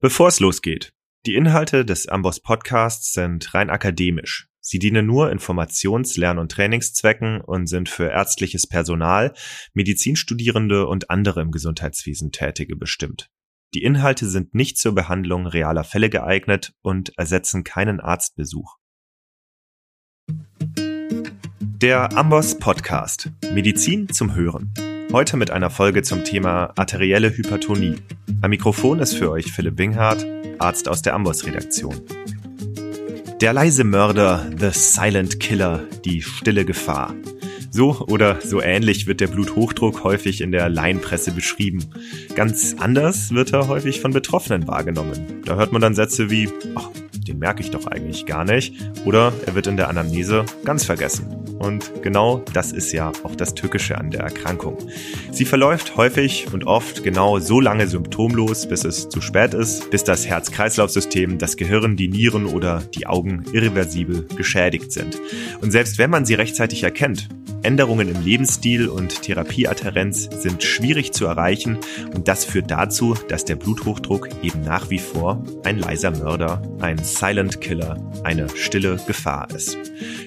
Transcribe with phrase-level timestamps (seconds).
[0.00, 0.92] Bevor es losgeht,
[1.26, 4.48] die Inhalte des Amboss Podcasts sind rein akademisch.
[4.60, 9.34] Sie dienen nur Informations-, Lern- und Trainingszwecken und sind für ärztliches Personal,
[9.74, 13.28] Medizinstudierende und andere im Gesundheitswesen Tätige bestimmt.
[13.74, 18.76] Die Inhalte sind nicht zur Behandlung realer Fälle geeignet und ersetzen keinen Arztbesuch.
[21.58, 23.32] Der Amboss Podcast.
[23.52, 24.72] Medizin zum Hören.
[25.10, 27.94] Heute mit einer Folge zum Thema arterielle Hypertonie.
[28.42, 30.26] Am Mikrofon ist für euch Philipp Winghardt,
[30.58, 31.94] Arzt aus der Amboss-Redaktion.
[33.40, 37.14] Der leise Mörder, The Silent Killer, die stille Gefahr.
[37.70, 41.86] So oder so ähnlich wird der Bluthochdruck häufig in der Laienpresse beschrieben.
[42.34, 45.42] Ganz anders wird er häufig von Betroffenen wahrgenommen.
[45.46, 46.90] Da hört man dann Sätze wie, ach,
[47.28, 48.74] den merke ich doch eigentlich gar nicht.
[49.04, 51.26] Oder er wird in der Anamnese ganz vergessen.
[51.58, 54.78] Und genau das ist ja auch das Tückische an der Erkrankung.
[55.32, 60.04] Sie verläuft häufig und oft genau so lange symptomlos, bis es zu spät ist, bis
[60.04, 65.18] das Herz-Kreislauf-System, das Gehirn, die Nieren oder die Augen irreversibel geschädigt sind.
[65.60, 67.28] Und selbst wenn man sie rechtzeitig erkennt,
[67.62, 71.78] Änderungen im Lebensstil und Therapieadherenz sind schwierig zu erreichen
[72.14, 76.98] und das führt dazu, dass der Bluthochdruck eben nach wie vor ein leiser Mörder, ein
[76.98, 79.76] Silent Killer, eine stille Gefahr ist.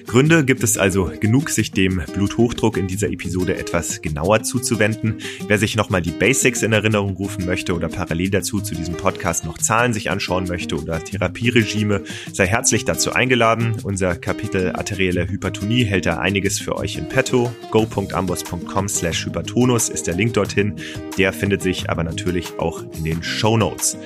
[0.06, 5.18] Gründe gibt es also genug, sich dem Bluthochdruck in dieser Episode etwas genauer zuzuwenden.
[5.46, 9.44] Wer sich nochmal die Basics in Erinnerung rufen möchte oder parallel dazu zu diesem Podcast
[9.44, 12.02] noch Zahlen sich anschauen möchte oder Therapieregime,
[12.32, 13.76] sei herzlich dazu eingeladen.
[13.82, 17.50] Unser Kapitel arterielle Hypertonie hält da einiges für euch in petto.
[17.70, 20.74] go.ambos.com slash hypertonus ist der Link dorthin.
[21.16, 23.96] Der findet sich aber natürlich auch in den Show Notes.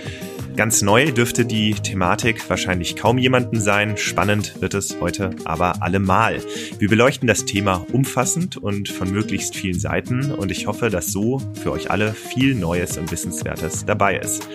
[0.57, 3.99] Ganz neu dürfte die Thematik wahrscheinlich kaum jemanden sein.
[3.99, 6.41] Spannend wird es heute aber allemal.
[6.79, 11.43] Wir beleuchten das Thema umfassend und von möglichst vielen Seiten und ich hoffe, dass so
[11.63, 14.49] für euch alle viel Neues und Wissenswertes dabei ist.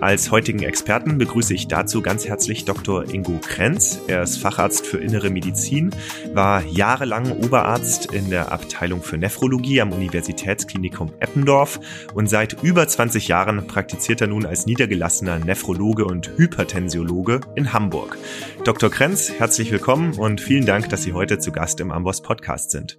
[0.00, 3.12] Als heutigen Experten begrüße ich dazu ganz herzlich Dr.
[3.12, 3.98] Ingo Krenz.
[4.06, 5.90] Er ist Facharzt für Innere Medizin,
[6.34, 11.80] war jahrelang Oberarzt in der Abteilung für Nephrologie am Universitätsklinikum Eppendorf
[12.14, 18.18] und seit über 20 Jahren praktiziert er nun als niedergelassener Nephrologe und Hypertensiologe in Hamburg.
[18.64, 18.90] Dr.
[18.90, 22.98] Krenz, herzlich willkommen und vielen Dank, dass Sie heute zu Gast im Amboss Podcast sind.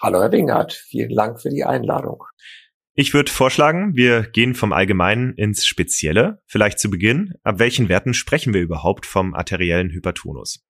[0.00, 2.24] Hallo Herr Wingert, vielen Dank für die Einladung.
[2.94, 6.40] Ich würde vorschlagen, wir gehen vom Allgemeinen ins Spezielle.
[6.46, 10.64] Vielleicht zu Beginn, ab welchen Werten sprechen wir überhaupt vom arteriellen Hypertonus?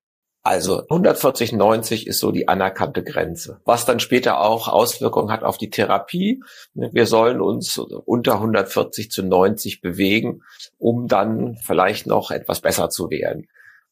[0.47, 5.57] Also 140, 90 ist so die anerkannte Grenze, was dann später auch Auswirkungen hat auf
[5.57, 6.43] die Therapie.
[6.75, 10.43] Wir sollen uns unter 140 zu 90 bewegen,
[10.79, 13.49] um dann vielleicht noch etwas besser zu werden.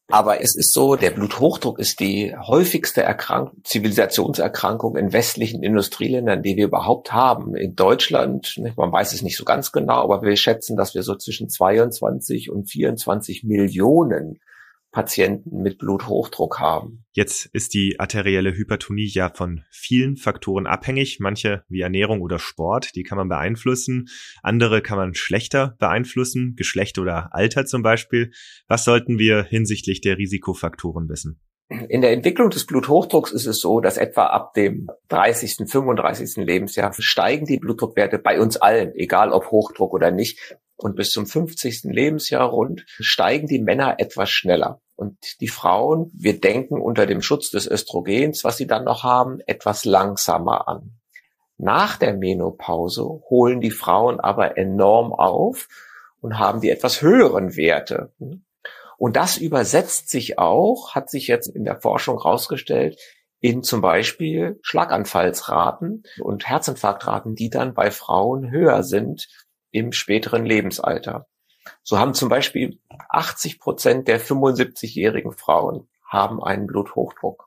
[0.08, 6.56] Aber es ist so, der Bluthochdruck ist die häufigste Erkrankung, Zivilisationserkrankung in westlichen Industrieländern, die
[6.56, 7.56] wir überhaupt haben.
[7.56, 11.14] In Deutschland, man weiß es nicht so ganz genau, aber wir schätzen, dass wir so
[11.14, 14.38] zwischen 22 und 24 Millionen
[14.92, 17.04] Patienten mit Bluthochdruck haben.
[17.12, 21.18] Jetzt ist die arterielle Hypertonie ja von vielen Faktoren abhängig.
[21.18, 24.08] Manche wie Ernährung oder Sport, die kann man beeinflussen.
[24.42, 28.32] Andere kann man schlechter beeinflussen, Geschlecht oder Alter zum Beispiel.
[28.68, 31.40] Was sollten wir hinsichtlich der Risikofaktoren wissen?
[31.88, 36.44] In der Entwicklung des Bluthochdrucks ist es so, dass etwa ab dem 30., 35.
[36.44, 40.38] Lebensjahr steigen die Blutdruckwerte bei uns allen, egal ob Hochdruck oder nicht.
[40.82, 41.84] Und bis zum 50.
[41.84, 44.80] Lebensjahr rund steigen die Männer etwas schneller.
[44.96, 49.38] Und die Frauen, wir denken unter dem Schutz des Östrogens, was sie dann noch haben,
[49.46, 50.98] etwas langsamer an.
[51.56, 55.68] Nach der Menopause holen die Frauen aber enorm auf
[56.20, 58.12] und haben die etwas höheren Werte.
[58.98, 62.98] Und das übersetzt sich auch, hat sich jetzt in der Forschung herausgestellt,
[63.40, 69.28] in zum Beispiel Schlaganfallsraten und Herzinfarktraten, die dann bei Frauen höher sind
[69.72, 71.26] im späteren Lebensalter.
[71.82, 72.78] So haben zum Beispiel
[73.08, 77.46] 80 Prozent der 75-jährigen Frauen haben einen Bluthochdruck.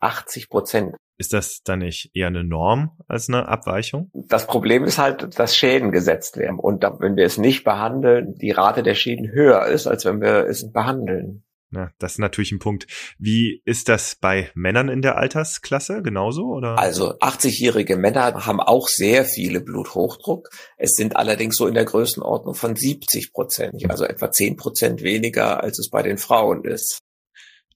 [0.00, 0.96] 80 Prozent.
[1.16, 4.10] Ist das dann nicht eher eine Norm als eine Abweichung?
[4.14, 6.60] Das Problem ist halt, dass Schäden gesetzt werden.
[6.60, 10.46] Und wenn wir es nicht behandeln, die Rate der Schäden höher ist, als wenn wir
[10.46, 11.42] es behandeln.
[11.70, 12.86] Ja, das ist natürlich ein Punkt.
[13.18, 16.78] Wie ist das bei Männern in der Altersklasse genauso oder?
[16.78, 20.48] Also 80-jährige Männer haben auch sehr viele Bluthochdruck.
[20.78, 25.62] Es sind allerdings so in der Größenordnung von 70 Prozent, also etwa 10 Prozent weniger,
[25.62, 27.02] als es bei den Frauen ist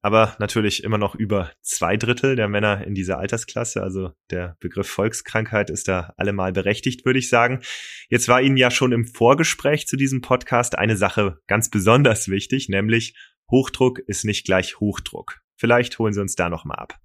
[0.02, 3.82] aber natürlich immer noch über zwei Drittel der Männer in dieser Altersklasse.
[3.82, 7.60] Also der Begriff Volkskrankheit ist da allemal berechtigt, würde ich sagen.
[8.08, 12.68] Jetzt war Ihnen ja schon im Vorgespräch zu diesem Podcast eine Sache ganz besonders wichtig,
[12.68, 13.14] nämlich
[13.52, 15.42] Hochdruck ist nicht gleich Hochdruck.
[15.54, 16.98] Vielleicht holen Sie uns da nochmal ab.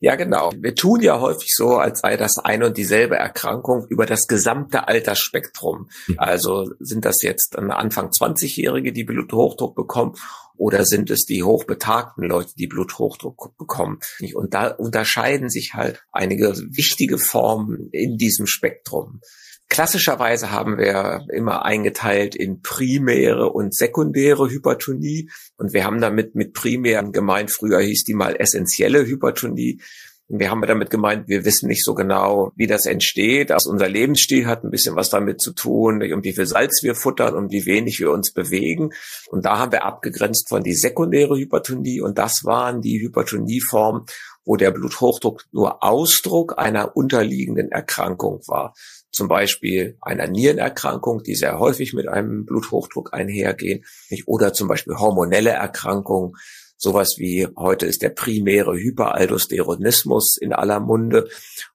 [0.00, 0.52] Ja, genau.
[0.58, 4.86] Wir tun ja häufig so, als sei das eine und dieselbe Erkrankung über das gesamte
[4.86, 5.88] Altersspektrum.
[6.08, 6.18] Mhm.
[6.18, 10.14] Also sind das jetzt Anfang 20-Jährige, die Bluthochdruck bekommen
[10.56, 13.98] oder sind es die hochbetagten Leute, die Bluthochdruck bekommen?
[14.34, 19.22] Und da unterscheiden sich halt einige wichtige Formen in diesem Spektrum.
[19.68, 25.30] Klassischerweise haben wir immer eingeteilt in primäre und sekundäre Hypertonie.
[25.56, 29.80] Und wir haben damit mit primären gemeint, früher hieß die mal essentielle Hypertonie.
[30.28, 33.52] Und wir haben damit gemeint, wir wissen nicht so genau, wie das entsteht.
[33.52, 36.94] Also unser Lebensstil hat ein bisschen was damit zu tun, um wie viel Salz wir
[36.94, 38.90] futtern und wie wenig wir uns bewegen.
[39.28, 42.00] Und da haben wir abgegrenzt von die sekundäre Hypertonie.
[42.00, 44.04] Und das waren die Hypertonieformen,
[44.44, 48.74] wo der Bluthochdruck nur Ausdruck einer unterliegenden Erkrankung war
[49.14, 53.84] zum Beispiel einer Nierenerkrankung, die sehr häufig mit einem Bluthochdruck einhergehen,
[54.26, 56.34] oder zum Beispiel hormonelle Erkrankungen,
[56.76, 61.28] sowas wie heute ist der primäre Hyperaldosteronismus in aller Munde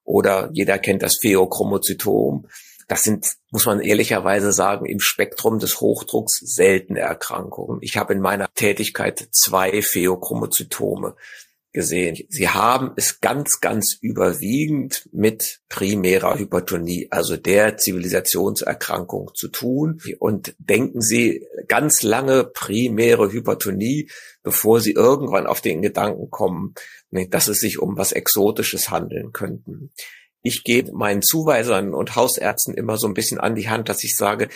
[0.04, 2.46] oder jeder kennt das Pheochromozytom.
[2.86, 7.78] Das sind, muss man ehrlicherweise sagen, im Spektrum des Hochdrucks seltene Erkrankungen.
[7.82, 11.16] Ich habe in meiner Tätigkeit zwei Pheochromozytome
[11.72, 12.16] gesehen.
[12.28, 20.00] Sie haben es ganz, ganz überwiegend mit primärer Hypertonie, also der Zivilisationserkrankung zu tun.
[20.18, 24.10] Und denken Sie ganz lange primäre Hypertonie,
[24.42, 26.74] bevor Sie irgendwann auf den Gedanken kommen,
[27.10, 29.92] dass es sich um was Exotisches handeln könnten.
[30.42, 34.16] Ich gebe meinen Zuweisern und Hausärzten immer so ein bisschen an die Hand, dass ich
[34.16, 34.48] sage,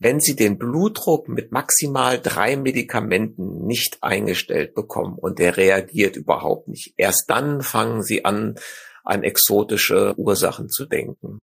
[0.00, 6.68] wenn Sie den Blutdruck mit maximal drei Medikamenten nicht eingestellt bekommen und der reagiert überhaupt
[6.68, 8.56] nicht, erst dann fangen Sie an,
[9.04, 11.38] an exotische Ursachen zu denken.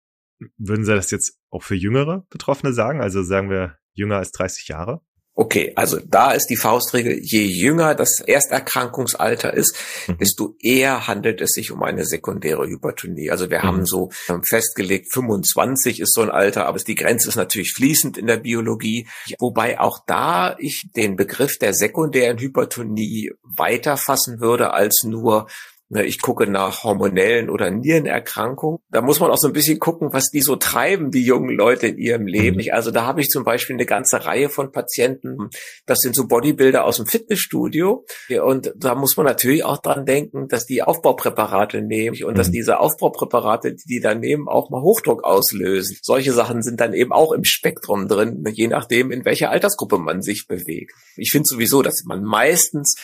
[0.59, 3.01] Würden Sie das jetzt auch für jüngere Betroffene sagen?
[3.01, 5.01] Also sagen wir jünger als 30 Jahre?
[5.35, 9.75] Okay, also da ist die Faustregel, je jünger das Ersterkrankungsalter ist,
[10.07, 10.19] mhm.
[10.19, 13.31] desto eher handelt es sich um eine sekundäre Hypertonie.
[13.31, 13.63] Also wir mhm.
[13.63, 14.11] haben so
[14.43, 19.09] festgelegt, 25 ist so ein Alter, aber die Grenze ist natürlich fließend in der Biologie.
[19.39, 25.47] Wobei auch da ich den Begriff der sekundären Hypertonie weiter fassen würde als nur
[25.95, 28.81] ich gucke nach hormonellen oder Nierenerkrankungen.
[28.91, 31.89] Da muss man auch so ein bisschen gucken, was die so treiben, die jungen Leute
[31.89, 32.63] in ihrem Leben.
[32.63, 32.73] Mhm.
[32.73, 35.51] Also da habe ich zum Beispiel eine ganze Reihe von Patienten.
[35.87, 38.05] Das sind so Bodybuilder aus dem Fitnessstudio.
[38.43, 42.37] Und da muss man natürlich auch dran denken, dass die Aufbaupräparate nehmen und mhm.
[42.37, 45.99] dass diese Aufbaupräparate, die die dann nehmen, auch mal Hochdruck auslösen.
[46.01, 50.23] Solche Sachen sind dann eben auch im Spektrum drin, je nachdem, in welcher Altersgruppe man
[50.23, 50.95] sich bewegt.
[51.17, 52.97] Ich finde sowieso, dass man meistens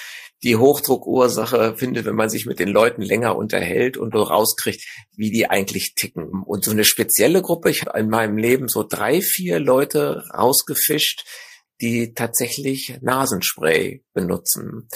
[0.43, 4.85] die Hochdruckursache findet, wenn man sich mit den Leuten länger unterhält und so rauskriegt,
[5.17, 6.43] wie die eigentlich ticken.
[6.45, 11.25] Und so eine spezielle Gruppe, ich habe in meinem Leben so drei, vier Leute rausgefischt,
[11.81, 14.89] die tatsächlich Nasenspray benutzen.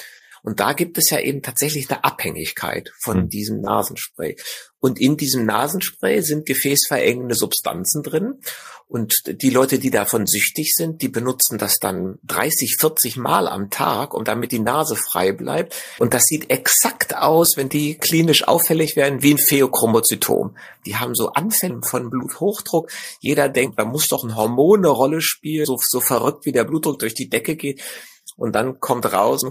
[0.42, 3.28] Und da gibt es ja eben tatsächlich eine Abhängigkeit von hm.
[3.28, 4.36] diesem Nasenspray.
[4.80, 8.40] Und in diesem Nasenspray sind gefäßverengende Substanzen drin.
[8.88, 13.70] Und die Leute, die davon süchtig sind, die benutzen das dann 30, 40 Mal am
[13.70, 15.74] Tag, um damit die Nase frei bleibt.
[15.98, 20.56] Und das sieht exakt aus, wenn die klinisch auffällig werden, wie ein Pheochromozytom.
[20.84, 22.90] Die haben so Anfälle von Bluthochdruck.
[23.20, 26.64] Jeder denkt, da muss doch ein Hormon eine Rolle spielen, so, so verrückt wie der
[26.64, 27.80] Blutdruck durch die Decke geht.
[28.37, 29.43] Und dann kommt raus,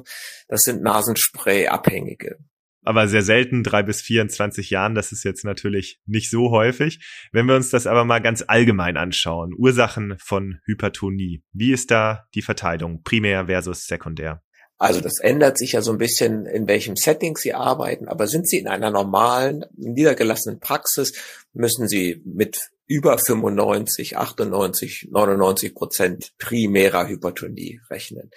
[0.47, 2.37] das sind Nasenspray-Abhängige.
[2.83, 6.99] Aber sehr selten, drei bis 24 Jahren, das ist jetzt natürlich nicht so häufig.
[7.31, 12.25] Wenn wir uns das aber mal ganz allgemein anschauen, Ursachen von Hypertonie, wie ist da
[12.33, 14.41] die Verteilung, primär versus sekundär?
[14.79, 18.49] Also das ändert sich ja so ein bisschen, in welchem Setting Sie arbeiten, aber sind
[18.49, 21.13] Sie in einer normalen, niedergelassenen Praxis,
[21.53, 28.31] müssen Sie mit über 95, 98, 99 Prozent primärer Hypertonie rechnen.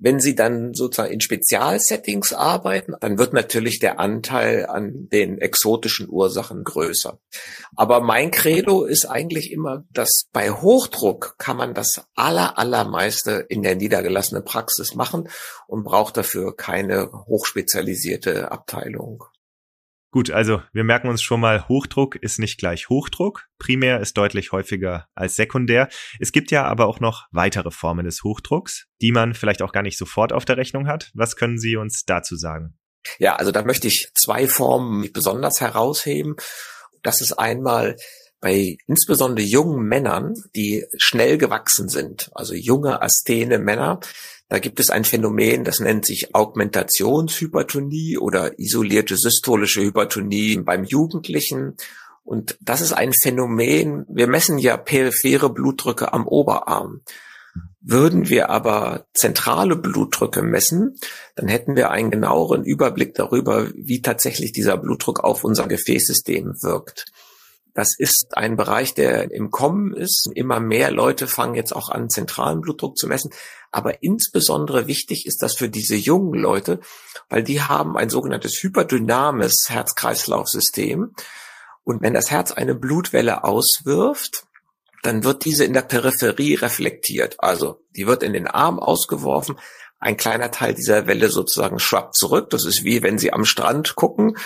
[0.00, 6.08] Wenn Sie dann sozusagen in Spezialsettings arbeiten, dann wird natürlich der Anteil an den exotischen
[6.08, 7.20] Ursachen größer.
[7.76, 13.62] Aber mein Credo ist eigentlich immer, dass bei Hochdruck kann man das aller, allermeiste in
[13.62, 15.28] der niedergelassenen Praxis machen
[15.68, 19.22] und braucht dafür keine hochspezialisierte Abteilung.
[20.10, 23.46] Gut, also wir merken uns schon mal, Hochdruck ist nicht gleich Hochdruck.
[23.58, 25.88] Primär ist deutlich häufiger als sekundär.
[26.18, 29.82] Es gibt ja aber auch noch weitere Formen des Hochdrucks, die man vielleicht auch gar
[29.82, 31.10] nicht sofort auf der Rechnung hat.
[31.14, 32.78] Was können Sie uns dazu sagen?
[33.18, 36.36] Ja, also da möchte ich zwei Formen besonders herausheben.
[37.02, 37.96] Das ist einmal
[38.40, 44.00] bei insbesondere jungen Männern, die schnell gewachsen sind, also junge Asthene Männer,
[44.48, 51.76] da gibt es ein Phänomen, das nennt sich Augmentationshypertonie oder isolierte systolische Hypertonie beim Jugendlichen.
[52.24, 57.02] Und das ist ein Phänomen, wir messen ja periphere Blutdrücke am Oberarm.
[57.80, 60.98] Würden wir aber zentrale Blutdrücke messen,
[61.36, 67.06] dann hätten wir einen genaueren Überblick darüber, wie tatsächlich dieser Blutdruck auf unser Gefäßsystem wirkt.
[67.74, 70.28] Das ist ein Bereich, der im Kommen ist.
[70.34, 73.30] Immer mehr Leute fangen jetzt auch an, zentralen Blutdruck zu messen.
[73.70, 76.80] Aber insbesondere wichtig ist das für diese jungen Leute,
[77.28, 81.14] weil die haben ein sogenanntes hyperdynamisches Herz-Kreislauf-System.
[81.84, 84.46] Und wenn das Herz eine Blutwelle auswirft,
[85.02, 87.36] dann wird diese in der Peripherie reflektiert.
[87.38, 89.58] Also die wird in den Arm ausgeworfen.
[90.00, 92.50] Ein kleiner Teil dieser Welle sozusagen schwappt zurück.
[92.50, 94.36] Das ist wie wenn Sie am Strand gucken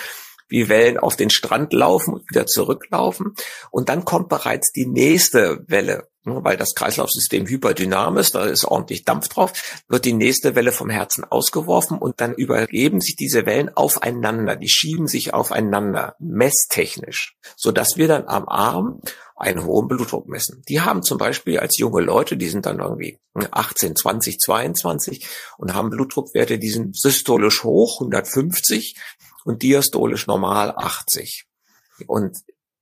[0.53, 3.33] wie Wellen auf den Strand laufen und wieder zurücklaufen.
[3.71, 9.29] Und dann kommt bereits die nächste Welle, weil das Kreislaufsystem hyperdynamisch, da ist ordentlich Dampf
[9.29, 9.51] drauf,
[9.87, 14.69] wird die nächste Welle vom Herzen ausgeworfen und dann übergeben sich diese Wellen aufeinander, die
[14.69, 19.01] schieben sich aufeinander, messtechnisch, so dass wir dann am Arm
[19.35, 20.61] einen hohen Blutdruck messen.
[20.69, 25.73] Die haben zum Beispiel als junge Leute, die sind dann irgendwie 18, 20, 22 und
[25.73, 28.95] haben Blutdruckwerte, die sind systolisch hoch, 150
[29.45, 31.45] und diastolisch normal 80.
[32.07, 32.37] Und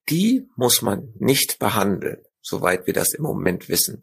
[0.10, 4.02] die muss man nicht behandeln, soweit wir das im Moment wissen.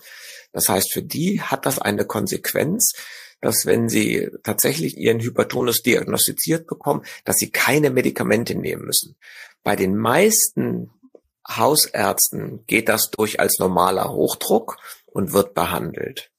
[0.52, 2.92] Das heißt, für die hat das eine Konsequenz,
[3.40, 9.16] dass wenn sie tatsächlich ihren Hypertonus diagnostiziert bekommen, dass sie keine Medikamente nehmen müssen.
[9.62, 10.90] Bei den meisten
[11.48, 16.30] Hausärzten geht das durch als normaler Hochdruck und wird behandelt.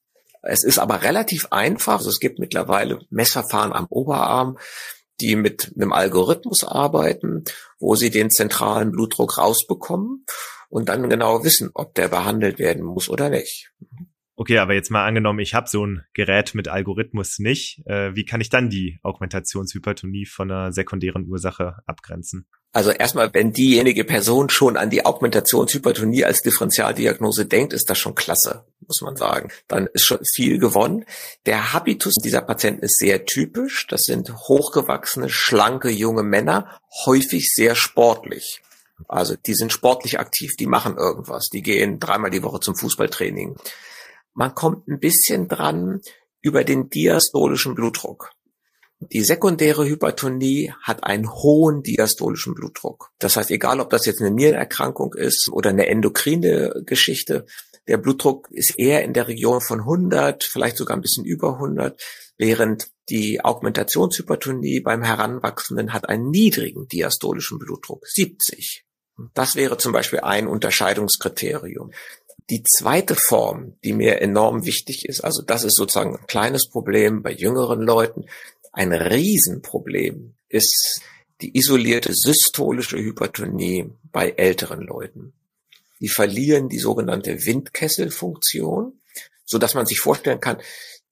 [0.41, 1.97] Es ist aber relativ einfach.
[1.97, 4.57] Also es gibt mittlerweile Messverfahren am Oberarm,
[5.21, 7.43] die mit einem Algorithmus arbeiten,
[7.79, 10.25] wo sie den zentralen Blutdruck rausbekommen
[10.69, 13.71] und dann genau wissen, ob der behandelt werden muss oder nicht.
[14.35, 17.85] Okay, aber jetzt mal angenommen, ich habe so ein Gerät mit Algorithmus nicht.
[17.88, 22.47] Äh, wie kann ich dann die Augmentationshypertonie von einer sekundären Ursache abgrenzen?
[22.71, 28.13] Also erstmal, wenn diejenige Person schon an die Augmentationshypertonie als Differentialdiagnose denkt, ist das schon
[28.13, 29.51] klasse, muss man sagen.
[29.67, 31.05] Dann ist schon viel gewonnen.
[31.47, 33.88] Der Habitus dieser Patienten ist sehr typisch.
[33.88, 38.61] Das sind hochgewachsene, schlanke junge Männer, häufig sehr sportlich.
[39.07, 43.55] Also die sind sportlich aktiv, die machen irgendwas, die gehen dreimal die Woche zum Fußballtraining.
[44.33, 46.01] Man kommt ein bisschen dran
[46.41, 48.31] über den diastolischen Blutdruck.
[49.01, 53.12] Die sekundäre Hypertonie hat einen hohen diastolischen Blutdruck.
[53.18, 57.46] Das heißt, egal ob das jetzt eine Nierenerkrankung ist oder eine endokrine Geschichte,
[57.88, 62.00] der Blutdruck ist eher in der Region von 100, vielleicht sogar ein bisschen über 100,
[62.38, 68.86] während die Augmentationshypertonie beim Heranwachsenden hat einen niedrigen diastolischen Blutdruck, 70.
[69.34, 71.91] Das wäre zum Beispiel ein Unterscheidungskriterium.
[72.50, 77.22] Die zweite Form, die mir enorm wichtig ist, also das ist sozusagen ein kleines Problem
[77.22, 78.25] bei jüngeren Leuten,
[78.71, 81.01] ein Riesenproblem ist
[81.41, 85.33] die isolierte systolische Hypertonie bei älteren Leuten.
[85.99, 88.99] Die verlieren die sogenannte Windkesselfunktion,
[89.45, 90.57] so dass man sich vorstellen kann,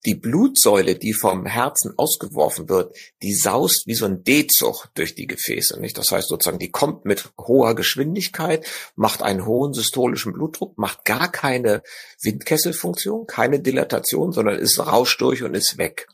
[0.06, 5.28] die Blutsäule, die vom Herzen ausgeworfen wird, die saust wie so ein D-Zug durch die
[5.28, 5.80] Gefäße.
[5.82, 5.98] Nicht?
[5.98, 11.32] Das heißt sozusagen, die kommt mit hoher Geschwindigkeit, macht einen hohen systolischen Blutdruck, macht gar
[11.32, 11.82] keine
[12.22, 16.08] Windkesselfunktion, keine Dilatation, sondern ist rauscht durch und ist weg.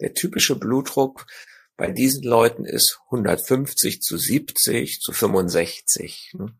[0.00, 1.26] Der typische Blutdruck
[1.76, 6.32] bei diesen Leuten ist 150 zu 70 zu 65.
[6.34, 6.54] Ne?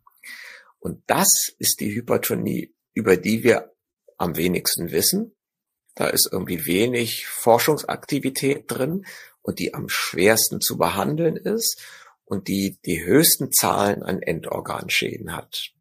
[0.79, 3.73] Und das ist die Hypertonie, über die wir
[4.19, 5.35] am wenigsten wissen.
[5.95, 9.07] Da ist irgendwie wenig Forschungsaktivität drin
[9.43, 11.81] und die am schwersten zu behandeln ist
[12.25, 15.73] und die die höchsten Zahlen an Endorganschäden hat.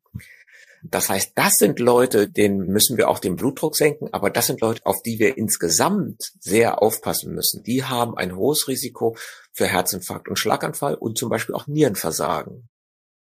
[0.92, 4.62] Das heißt, das sind Leute, denen müssen wir auch den Blutdruck senken, aber das sind
[4.62, 7.63] Leute, auf die wir insgesamt sehr aufpassen müssen.
[7.63, 9.15] Die haben ein hohes Risiko
[9.51, 12.70] für Herzinfarkt und Schlaganfall und zum Beispiel auch Nierenversagen.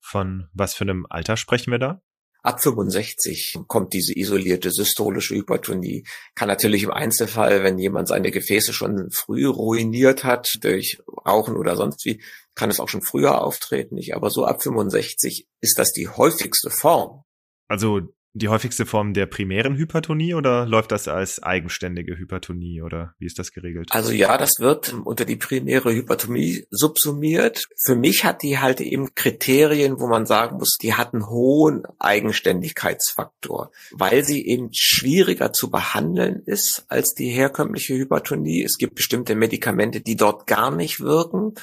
[0.01, 2.01] Von was für einem Alter sprechen wir da?
[2.43, 6.05] Ab 65 kommt diese isolierte systolische Hypertonie.
[6.37, 11.77] Kann natürlich im Einzelfall, wenn jemand seine Gefäße schon früh ruiniert hat durch Rauchen oder
[11.77, 12.23] sonst wie,
[12.55, 13.97] kann es auch schon früher auftreten.
[13.97, 14.15] Nicht?
[14.15, 17.25] Aber so ab 65 ist das die häufigste Form
[17.69, 18.01] also
[18.35, 23.39] die häufigste Form der primären Hypertonie oder läuft das als eigenständige Hypertonie oder wie ist
[23.39, 23.89] das geregelt?
[23.91, 27.67] Also ja, das wird unter die primäre Hypertonie subsumiert.
[27.85, 31.85] Für mich hat die halt eben Kriterien, wo man sagen muss, die hat einen hohen
[31.99, 38.63] Eigenständigkeitsfaktor, weil sie eben schwieriger zu behandeln ist als die herkömmliche Hypertonie.
[38.63, 41.55] Es gibt bestimmte Medikamente, die dort gar nicht wirken.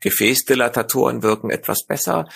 [0.00, 2.28] Gefäßdilatatoren wirken etwas besser.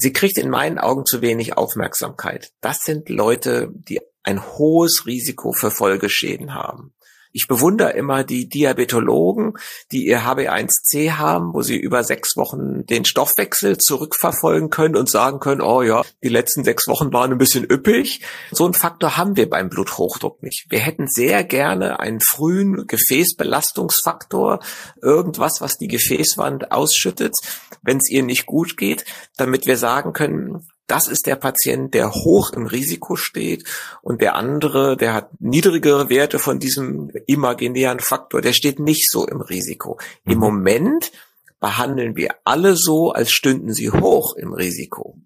[0.00, 2.52] Sie kriegt in meinen Augen zu wenig Aufmerksamkeit.
[2.60, 6.94] Das sind Leute, die ein hohes Risiko für Folgeschäden haben.
[7.32, 9.54] Ich bewundere immer die Diabetologen,
[9.92, 15.40] die ihr HB1C haben, wo sie über sechs Wochen den Stoffwechsel zurückverfolgen können und sagen
[15.40, 18.22] können, oh ja, die letzten sechs Wochen waren ein bisschen üppig.
[18.50, 20.66] So einen Faktor haben wir beim Bluthochdruck nicht.
[20.70, 24.60] Wir hätten sehr gerne einen frühen Gefäßbelastungsfaktor,
[25.02, 27.36] irgendwas, was die Gefäßwand ausschüttet,
[27.82, 29.04] wenn es ihr nicht gut geht,
[29.36, 33.64] damit wir sagen können, das ist der Patient, der hoch im Risiko steht
[34.02, 39.26] und der andere, der hat niedrigere Werte von diesem imaginären Faktor, der steht nicht so
[39.26, 40.00] im Risiko.
[40.24, 40.32] Mhm.
[40.32, 41.12] Im Moment
[41.60, 45.20] behandeln wir alle so, als stünden sie hoch im Risiko.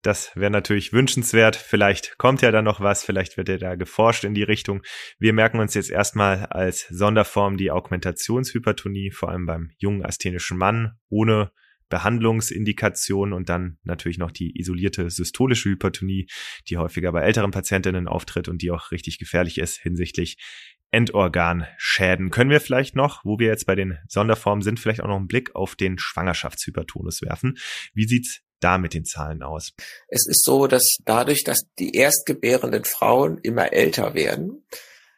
[0.00, 1.56] Das wäre natürlich wünschenswert.
[1.56, 4.82] Vielleicht kommt ja da noch was, vielleicht wird ja da geforscht in die Richtung.
[5.18, 10.98] Wir merken uns jetzt erstmal als Sonderform die Augmentationshypertonie, vor allem beim jungen asthenischen Mann
[11.08, 11.52] ohne
[11.88, 16.26] Behandlungsindikation und dann natürlich noch die isolierte systolische Hypertonie,
[16.68, 20.38] die häufiger bei älteren Patientinnen auftritt und die auch richtig gefährlich ist hinsichtlich
[20.90, 22.30] Endorganschäden.
[22.30, 25.26] Können wir vielleicht noch, wo wir jetzt bei den Sonderformen sind, vielleicht auch noch einen
[25.26, 27.58] Blick auf den Schwangerschaftshypertonus werfen?
[27.94, 29.72] Wie sieht's da mit den Zahlen aus?
[30.08, 34.64] Es ist so, dass dadurch, dass die erstgebärenden Frauen immer älter werden,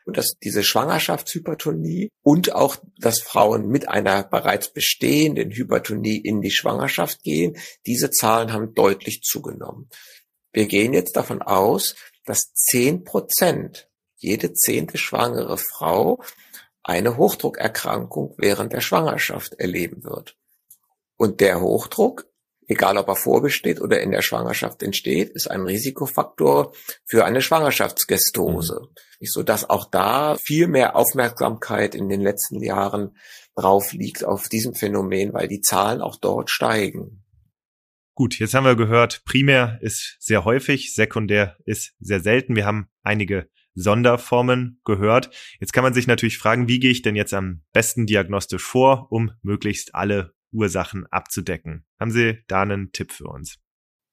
[0.06, 6.52] und dass diese Schwangerschaftshypertonie und auch, dass Frauen mit einer bereits bestehenden Hypertonie in die
[6.52, 9.90] Schwangerschaft gehen, diese Zahlen haben deutlich zugenommen.
[10.52, 16.22] Wir gehen jetzt davon aus, dass zehn Prozent, jede zehnte schwangere Frau
[16.82, 20.36] eine Hochdruckerkrankung während der Schwangerschaft erleben wird.
[21.16, 22.26] Und der Hochdruck
[22.68, 26.72] egal ob er vorbesteht oder in der Schwangerschaft entsteht, ist ein Risikofaktor
[27.04, 28.80] für eine Schwangerschaftsgestose.
[28.82, 29.26] Mhm.
[29.26, 33.16] So dass auch da viel mehr Aufmerksamkeit in den letzten Jahren
[33.54, 37.24] drauf liegt auf diesem Phänomen, weil die Zahlen auch dort steigen.
[38.14, 42.56] Gut, jetzt haben wir gehört, primär ist sehr häufig, sekundär ist sehr selten.
[42.56, 45.30] Wir haben einige Sonderformen gehört.
[45.60, 49.08] Jetzt kann man sich natürlich fragen, wie gehe ich denn jetzt am besten diagnostisch vor,
[49.10, 51.84] um möglichst alle Ursachen abzudecken.
[52.00, 53.56] Haben Sie da einen Tipp für uns?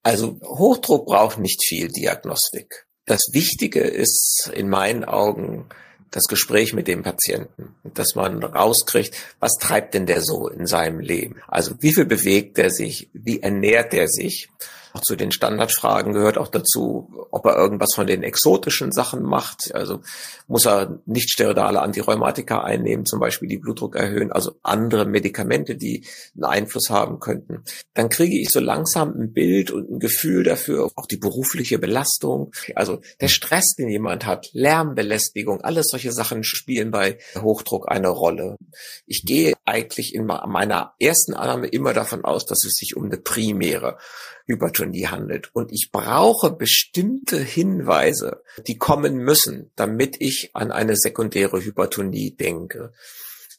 [0.02, 2.86] Also Hochdruck braucht nicht viel Diagnostik.
[3.06, 5.68] Das Wichtige ist in meinen Augen
[6.10, 11.00] das Gespräch mit dem Patienten, dass man rauskriegt, was treibt denn der so in seinem
[11.00, 11.40] Leben?
[11.48, 13.10] Also wie viel bewegt er sich?
[13.12, 14.48] Wie ernährt er sich?
[14.96, 19.74] Auch zu den Standardfragen gehört auch dazu, ob er irgendwas von den exotischen Sachen macht.
[19.74, 20.02] Also
[20.46, 26.06] muss er nicht steroidale Antirheumatika einnehmen, zum Beispiel die Blutdruck erhöhen, also andere Medikamente, die
[26.36, 27.64] einen Einfluss haben könnten.
[27.94, 32.52] Dann kriege ich so langsam ein Bild und ein Gefühl dafür, auch die berufliche Belastung,
[32.76, 38.58] also der Stress, den jemand hat, Lärmbelästigung, alles solche Sachen spielen bei Hochdruck eine Rolle.
[39.06, 43.16] Ich gehe eigentlich in meiner ersten Annahme immer davon aus, dass es sich um eine
[43.16, 43.98] primäre
[44.46, 45.50] Hypertonie handelt.
[45.54, 52.92] Und ich brauche bestimmte Hinweise, die kommen müssen, damit ich an eine sekundäre Hypertonie denke.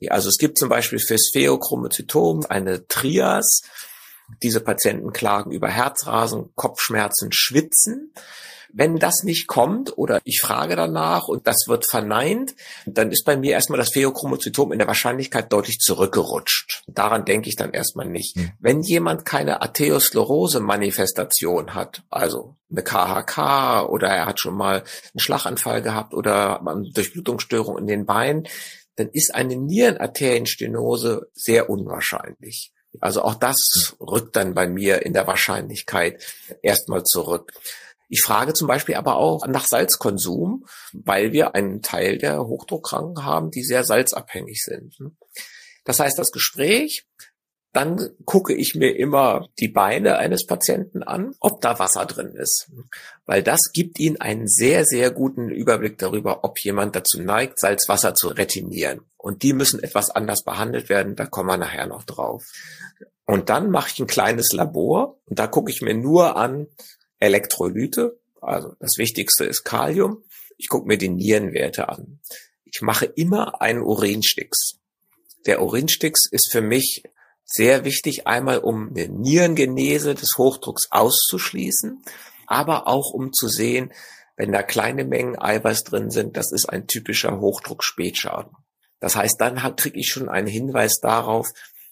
[0.09, 3.61] Also es gibt zum Beispiel fürs Pheochromozytom eine Trias.
[4.43, 8.13] Diese Patienten klagen über Herzrasen, Kopfschmerzen, Schwitzen.
[8.77, 13.37] Wenn das nicht kommt oder ich frage danach und das wird verneint, dann ist bei
[13.37, 16.83] mir erstmal das Pheochromozytom in der Wahrscheinlichkeit deutlich zurückgerutscht.
[16.85, 18.35] Daran denke ich dann erstmal nicht.
[18.35, 18.51] Mhm.
[18.59, 25.81] Wenn jemand keine Arteriosklerose-Manifestation hat, also eine KHK oder er hat schon mal einen Schlaganfall
[25.81, 26.61] gehabt oder
[26.93, 28.45] Durchblutungsstörung in den Beinen,
[28.97, 32.73] dann ist eine Nierenarterienstenose sehr unwahrscheinlich.
[32.99, 36.21] Also auch das rückt dann bei mir in der Wahrscheinlichkeit
[36.61, 37.53] erstmal zurück.
[38.09, 43.51] Ich frage zum Beispiel aber auch nach Salzkonsum, weil wir einen Teil der Hochdruckkranken haben,
[43.51, 44.95] die sehr salzabhängig sind.
[45.83, 47.05] Das heißt, das Gespräch,
[47.75, 52.71] dann gucke ich mir immer die Beine eines Patienten an, ob da Wasser drin ist.
[53.25, 58.15] Weil das gibt Ihnen einen sehr, sehr guten Überblick darüber, ob jemand dazu neigt, Salzwasser
[58.15, 59.01] zu retinieren.
[59.17, 62.45] Und die müssen etwas anders behandelt werden, da kommen wir nachher noch drauf.
[63.25, 66.67] Und dann mache ich ein kleines Labor und da gucke ich mir nur an,
[67.25, 70.23] Elektrolyte, also das Wichtigste ist Kalium.
[70.57, 72.19] Ich gucke mir die Nierenwerte an.
[72.63, 74.77] Ich mache immer einen Urinstix.
[75.45, 77.03] Der Urinstix ist für mich
[77.43, 82.03] sehr wichtig, einmal um eine Nierengenese des Hochdrucks auszuschließen,
[82.47, 83.93] aber auch um zu sehen,
[84.35, 88.51] wenn da kleine Mengen Eiweiß drin sind, das ist ein typischer Hochdruck-Spätschaden.
[88.99, 91.49] Das heißt, dann kriege ich schon einen Hinweis darauf,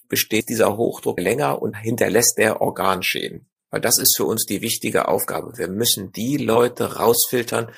[0.08, 3.48] besteht dieser Hochdruck länger und hinterlässt der Organschäden.
[3.74, 5.58] Weil das ist für uns die wichtige Aufgabe.
[5.58, 7.72] Wir müssen die Leute rausfiltern,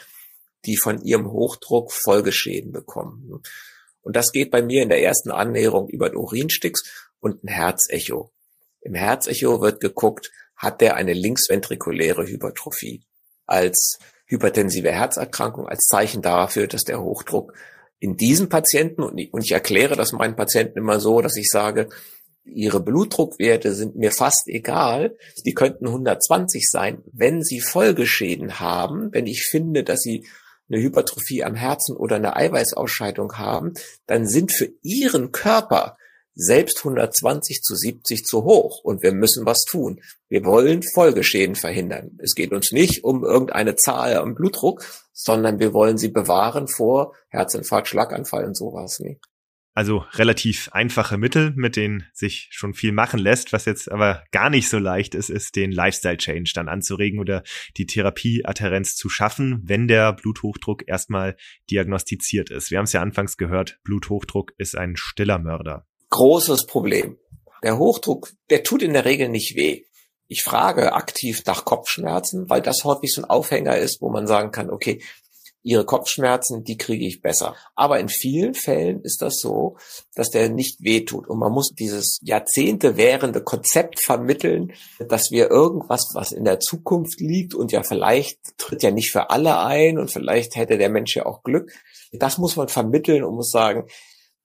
[0.66, 3.40] die von ihrem Hochdruck Folgeschäden bekommen.
[4.02, 6.82] Und das geht bei mir in der ersten Annäherung über den Urinstix
[7.18, 8.30] und ein Herzecho.
[8.82, 13.00] Im Herzecho wird geguckt, hat der eine linksventrikuläre Hypertrophie
[13.46, 17.54] als hypertensive Herzerkrankung, als Zeichen dafür, dass der Hochdruck
[18.00, 21.88] In diesen Patienten, und ich erkläre das meinen Patienten immer so, dass ich sage,
[22.46, 25.16] ihre Blutdruckwerte sind mir fast egal.
[25.44, 27.02] Die könnten 120 sein.
[27.12, 30.26] Wenn sie Folgeschäden haben, wenn ich finde, dass sie
[30.68, 33.74] eine Hypertrophie am Herzen oder eine Eiweißausscheidung haben,
[34.06, 35.96] dann sind für ihren Körper
[36.34, 40.00] selbst 120 zu 70 zu hoch und wir müssen was tun.
[40.28, 42.18] Wir wollen Folgeschäden verhindern.
[42.22, 47.14] Es geht uns nicht um irgendeine Zahl am Blutdruck, sondern wir wollen sie bewahren vor
[47.28, 49.00] Herzinfarkt, Schlaganfall und sowas.
[49.00, 49.18] Nee.
[49.76, 53.52] Also relativ einfache Mittel, mit denen sich schon viel machen lässt.
[53.52, 57.44] Was jetzt aber gar nicht so leicht ist, ist den Lifestyle-Change dann anzuregen oder
[57.76, 61.36] die Therapieadherenz zu schaffen, wenn der Bluthochdruck erstmal
[61.70, 62.72] diagnostiziert ist.
[62.72, 67.18] Wir haben es ja anfangs gehört, Bluthochdruck ist ein stiller Mörder großes Problem.
[67.62, 69.82] Der Hochdruck, der tut in der Regel nicht weh.
[70.28, 74.50] Ich frage aktiv nach Kopfschmerzen, weil das häufig so ein Aufhänger ist, wo man sagen
[74.50, 75.02] kann, okay,
[75.66, 77.56] ihre Kopfschmerzen, die kriege ich besser.
[77.74, 79.76] Aber in vielen Fällen ist das so,
[80.14, 81.26] dass der nicht wehtut.
[81.26, 84.72] Und man muss dieses Jahrzehnte währende Konzept vermitteln,
[85.08, 89.30] dass wir irgendwas, was in der Zukunft liegt und ja vielleicht tritt ja nicht für
[89.30, 91.72] alle ein und vielleicht hätte der Mensch ja auch Glück.
[92.12, 93.88] Das muss man vermitteln und muss sagen,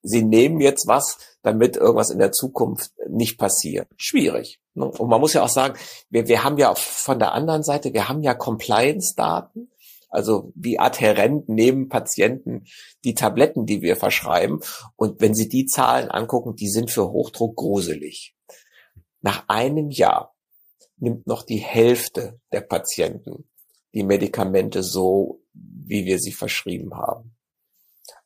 [0.02, 3.88] sie nehmen jetzt was, damit irgendwas in der Zukunft nicht passiert.
[3.96, 4.60] Schwierig.
[4.74, 4.86] Ne?
[4.86, 5.78] Und man muss ja auch sagen,
[6.10, 9.70] wir, wir haben ja von der anderen Seite, wir haben ja Compliance-Daten.
[10.12, 12.66] Also wie adhärent nehmen Patienten
[13.04, 14.60] die Tabletten, die wir verschreiben.
[14.96, 18.36] Und wenn Sie die Zahlen angucken, die sind für Hochdruck gruselig.
[19.22, 20.36] Nach einem Jahr
[20.98, 23.48] nimmt noch die Hälfte der Patienten
[23.94, 27.36] die Medikamente so, wie wir sie verschrieben haben.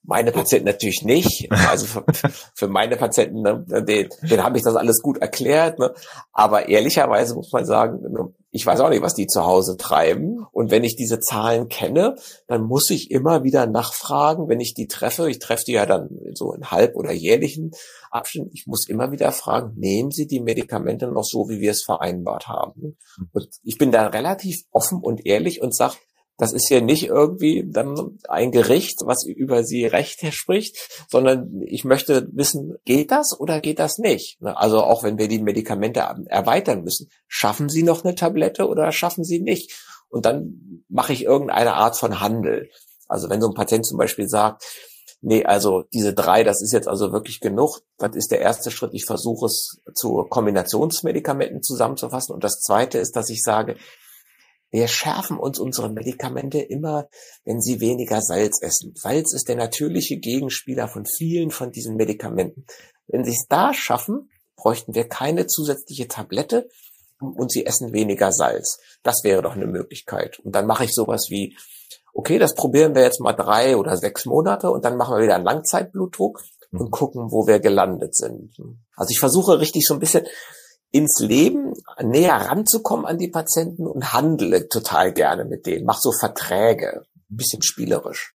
[0.08, 1.52] Meine Patienten natürlich nicht.
[1.52, 2.06] Also für,
[2.54, 5.80] für meine Patienten, ne, den, den habe ich das alles gut erklärt.
[5.80, 5.94] Ne?
[6.32, 10.46] Aber ehrlicherweise muss man sagen, ne, ich weiß auch nicht, was die zu Hause treiben.
[10.54, 12.15] Und wenn ich diese Zahlen kenne,
[12.48, 15.30] dann muss ich immer wieder nachfragen, wenn ich die treffe.
[15.30, 17.72] Ich treffe die ja dann so in halb- oder jährlichen
[18.12, 18.52] Abständen.
[18.54, 22.48] Ich muss immer wieder fragen, nehmen Sie die Medikamente noch so, wie wir es vereinbart
[22.48, 22.98] haben?
[23.34, 25.96] Und ich bin da relativ offen und ehrlich und sage,
[26.38, 31.86] das ist ja nicht irgendwie dann ein Gericht, was über sie Recht spricht, sondern ich
[31.86, 34.41] möchte wissen, geht das oder geht das nicht?
[34.41, 38.91] Ne, also auch wenn wir die Medikamente erweitern müssen, schaffen sie noch eine Tablette oder
[38.91, 39.74] schaffen sie nicht?
[40.10, 42.69] Und dann mache ich irgendeine Art von Handel.
[43.08, 44.63] Also wenn so ein Patient zum Beispiel sagt,
[45.21, 48.93] nee, also diese drei, das ist jetzt also wirklich genug, das ist der erste Schritt.
[48.93, 52.34] Ich versuche es zu Kombinationsmedikamenten zusammenzufassen.
[52.34, 53.76] Und das zweite ist, dass ich sage,
[54.71, 57.08] wir schärfen uns unsere Medikamente immer,
[57.43, 58.93] wenn sie weniger Salz essen.
[58.95, 62.65] Salz ist der natürliche Gegenspieler von vielen von diesen Medikamenten.
[63.08, 66.69] Wenn sie es da schaffen, bräuchten wir keine zusätzliche Tablette
[67.19, 68.80] und sie essen weniger Salz.
[69.04, 70.39] Das wäre doch eine Möglichkeit.
[70.39, 71.56] Und dann mache ich sowas wie,
[72.13, 75.36] okay, das probieren wir jetzt mal drei oder sechs Monate und dann machen wir wieder
[75.36, 78.56] einen Langzeitblutdruck und gucken, wo wir gelandet sind.
[78.95, 80.25] Also ich versuche richtig so ein bisschen
[80.96, 86.14] ins Leben näher ranzukommen an die Patienten und handle total gerne mit denen, mach so
[86.18, 88.32] Verträge, ein bisschen spielerisch.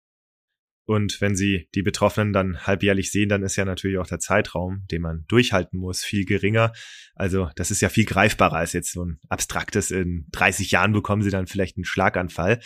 [0.86, 4.86] Und wenn Sie die Betroffenen dann halbjährlich sehen, dann ist ja natürlich auch der Zeitraum,
[4.90, 6.72] den man durchhalten muss, viel geringer.
[7.14, 11.22] Also das ist ja viel greifbarer als jetzt so ein abstraktes, in 30 Jahren bekommen
[11.22, 12.60] Sie dann vielleicht einen Schlaganfall.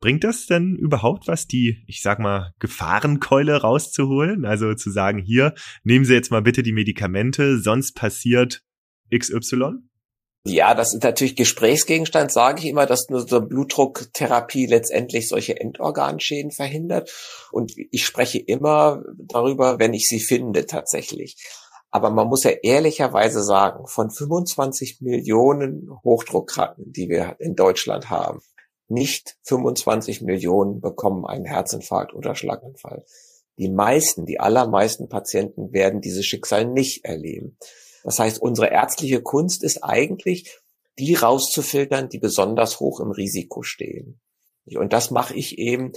[0.00, 4.44] Bringt das denn überhaupt was, die, ich sag mal, Gefahrenkeule rauszuholen?
[4.44, 8.64] Also zu sagen, hier, nehmen Sie jetzt mal bitte die Medikamente, sonst passiert
[9.12, 9.80] XY?
[10.46, 17.10] Ja, das ist natürlich Gesprächsgegenstand, sage ich immer, dass eine Blutdrucktherapie letztendlich solche Endorganschäden verhindert.
[17.50, 21.36] Und ich spreche immer darüber, wenn ich sie finde tatsächlich.
[21.90, 28.40] Aber man muss ja ehrlicherweise sagen, von 25 Millionen Hochdruckkranken, die wir in Deutschland haben,
[28.88, 33.06] nicht 25 Millionen bekommen einen Herzinfarkt oder Schlaganfall.
[33.56, 37.56] Die meisten, die allermeisten Patienten werden dieses Schicksal nicht erleben.
[38.04, 40.60] Das heißt, unsere ärztliche Kunst ist eigentlich,
[40.98, 44.20] die rauszufiltern, die besonders hoch im Risiko stehen.
[44.66, 45.92] Und das mache ich eben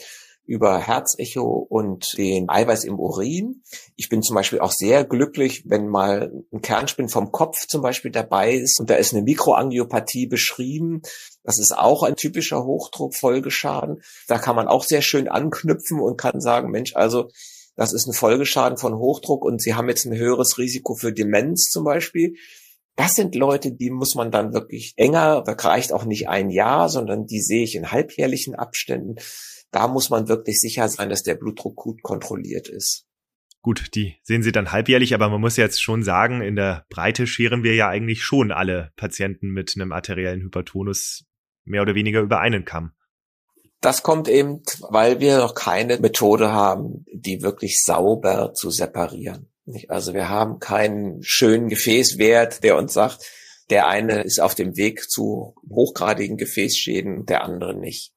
[0.48, 3.63] über Herzecho und den Eiweiß im Urin.
[3.98, 8.12] Ich bin zum Beispiel auch sehr glücklich, wenn mal ein Kernspin vom Kopf zum Beispiel
[8.12, 11.02] dabei ist und da ist eine Mikroangiopathie beschrieben.
[11.43, 14.02] Das ist auch ein typischer Hochdruckfolgeschaden.
[14.28, 17.30] Da kann man auch sehr schön anknüpfen und kann sagen, Mensch, also
[17.78, 21.70] das ist ein Folgeschaden von Hochdruck und sie haben jetzt ein höheres Risiko für Demenz
[21.70, 22.36] zum Beispiel.
[22.96, 26.90] Das sind Leute, die muss man dann wirklich enger, da reicht auch nicht ein Jahr,
[26.90, 29.16] sondern die sehe ich in halbjährlichen Abständen.
[29.70, 33.06] Da muss man wirklich sicher sein, dass der Blutdruck gut kontrolliert ist.
[33.62, 37.28] Gut, die sehen Sie dann halbjährlich, aber man muss jetzt schon sagen, in der Breite
[37.28, 41.26] scheren wir ja eigentlich schon alle Patienten mit einem arteriellen Hypertonus
[41.66, 42.94] mehr oder weniger über einen Kamm.
[43.82, 49.50] Das kommt eben, weil wir noch keine Methode haben, die wirklich sauber zu separieren.
[49.88, 53.26] Also wir haben keinen schönen Gefäßwert, der uns sagt,
[53.70, 58.13] der eine ist auf dem Weg zu hochgradigen Gefäßschäden, der andere nicht.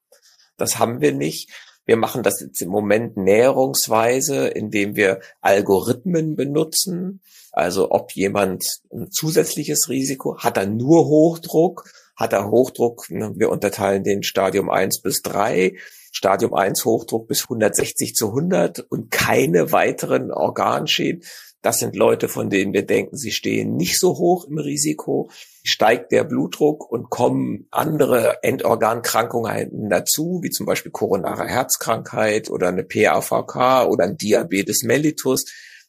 [0.57, 1.49] Das haben wir nicht.
[1.85, 7.21] Wir machen das jetzt im Moment näherungsweise, indem wir Algorithmen benutzen.
[7.51, 13.49] Also ob jemand ein zusätzliches Risiko hat, er nur Hochdruck, hat er Hochdruck, ne, wir
[13.49, 15.75] unterteilen den Stadium 1 bis 3,
[16.11, 21.23] Stadium 1 Hochdruck bis 160 zu 100 und keine weiteren Organschäden.
[21.61, 25.29] Das sind Leute, von denen wir denken, sie stehen nicht so hoch im Risiko.
[25.63, 32.83] Steigt der Blutdruck und kommen andere Endorgankrankungen dazu, wie zum Beispiel koronare Herzkrankheit oder eine
[32.83, 35.45] PAVK oder ein Diabetes mellitus,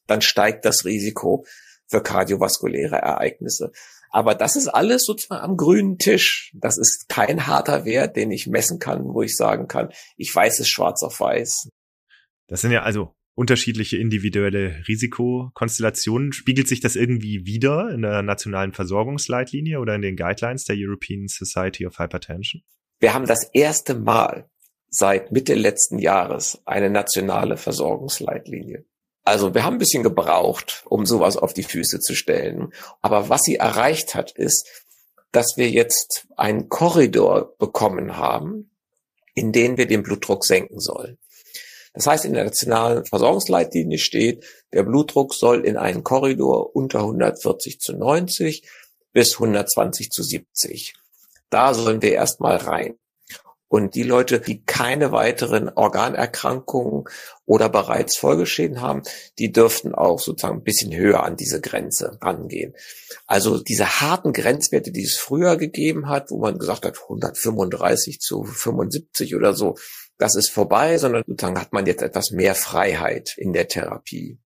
[0.06, 1.46] dann steigt das Risiko
[1.86, 3.72] für kardiovaskuläre Ereignisse.
[4.12, 6.52] Aber das ist alles sozusagen am grünen Tisch.
[6.54, 10.60] Das ist kein harter Wert, den ich messen kann, wo ich sagen kann, ich weiß
[10.60, 11.70] es schwarz auf weiß.
[12.46, 16.34] Das sind ja also unterschiedliche individuelle Risikokonstellationen.
[16.34, 21.28] Spiegelt sich das irgendwie wieder in der nationalen Versorgungsleitlinie oder in den Guidelines der European
[21.28, 22.62] Society of Hypertension?
[23.00, 24.50] Wir haben das erste Mal
[24.90, 28.84] seit Mitte letzten Jahres eine nationale Versorgungsleitlinie.
[29.24, 32.72] Also wir haben ein bisschen gebraucht, um sowas auf die Füße zu stellen.
[33.00, 34.68] Aber was sie erreicht hat, ist,
[35.30, 38.70] dass wir jetzt einen Korridor bekommen haben,
[39.34, 41.18] in den wir den Blutdruck senken sollen.
[41.94, 47.80] Das heißt, in der nationalen Versorgungsleitlinie steht, der Blutdruck soll in einen Korridor unter 140
[47.80, 48.66] zu 90
[49.12, 50.94] bis 120 zu 70.
[51.50, 52.98] Da sollen wir erstmal rein.
[53.72, 57.04] Und die Leute, die keine weiteren Organerkrankungen
[57.46, 59.00] oder bereits Folgeschäden haben,
[59.38, 62.74] die dürften auch sozusagen ein bisschen höher an diese Grenze rangehen.
[63.26, 68.44] Also diese harten Grenzwerte, die es früher gegeben hat, wo man gesagt hat 135 zu
[68.44, 69.78] 75 oder so,
[70.18, 74.38] das ist vorbei, sondern sozusagen hat man jetzt etwas mehr Freiheit in der Therapie.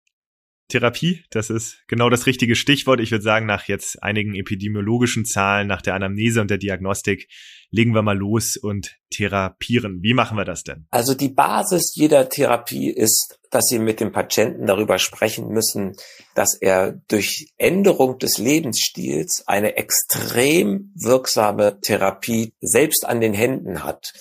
[0.74, 2.98] Therapie, das ist genau das richtige Stichwort.
[2.98, 7.28] Ich würde sagen, nach jetzt einigen epidemiologischen Zahlen, nach der Anamnese und der Diagnostik,
[7.70, 10.00] legen wir mal los und therapieren.
[10.02, 10.86] Wie machen wir das denn?
[10.90, 15.92] Also die Basis jeder Therapie ist, dass Sie mit dem Patienten darüber sprechen müssen,
[16.34, 24.12] dass er durch Änderung des Lebensstils eine extrem wirksame Therapie selbst an den Händen hat.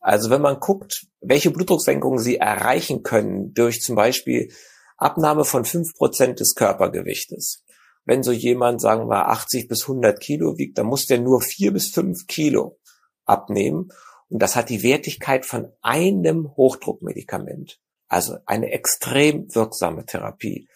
[0.00, 4.50] Also wenn man guckt, welche Blutdrucksenkungen Sie erreichen können durch zum Beispiel
[4.98, 7.64] Abnahme von fünf Prozent des Körpergewichtes.
[8.04, 11.72] Wenn so jemand, sagen wir, 80 bis 100 Kilo wiegt, dann muss der nur vier
[11.72, 12.78] bis fünf Kilo
[13.24, 13.90] abnehmen.
[14.28, 17.78] Und das hat die Wertigkeit von einem Hochdruckmedikament.
[18.08, 20.68] Also eine extrem wirksame Therapie.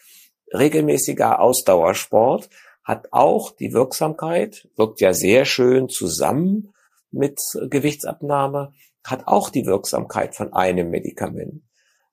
[0.52, 2.48] Regelmäßiger Ausdauersport
[2.84, 6.72] hat auch die Wirksamkeit, wirkt ja sehr schön zusammen
[7.10, 8.72] mit Gewichtsabnahme,
[9.04, 11.62] hat auch die Wirksamkeit von einem Medikament.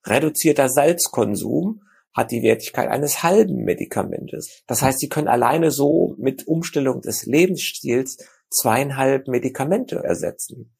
[0.05, 1.81] Reduzierter Salzkonsum
[2.19, 4.61] hat die Wertigkeit eines halben Medikamentes.
[4.67, 8.17] Das heißt, Sie können alleine so mit Umstellung des Lebensstils
[8.49, 10.75] zweieinhalb Medikamente ersetzen.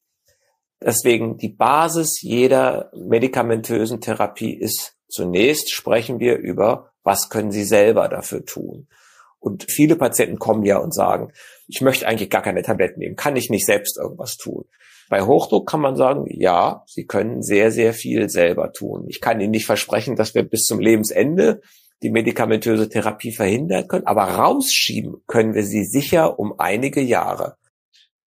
[0.82, 8.08] Deswegen die Basis jeder medikamentösen Therapie ist zunächst sprechen wir über, was können Sie selber
[8.08, 8.88] dafür tun.
[9.40, 11.32] Und viele Patienten kommen ja und sagen,
[11.68, 14.66] ich möchte eigentlich gar keine Tabletten nehmen, kann ich nicht selbst irgendwas tun.
[15.10, 19.06] Bei Hochdruck kann man sagen, ja, Sie können sehr, sehr viel selber tun.
[19.08, 21.62] Ich kann Ihnen nicht versprechen, dass wir bis zum Lebensende
[22.02, 27.58] die medikamentöse Therapie verhindern können, aber rausschieben können wir sie sicher um einige Jahre.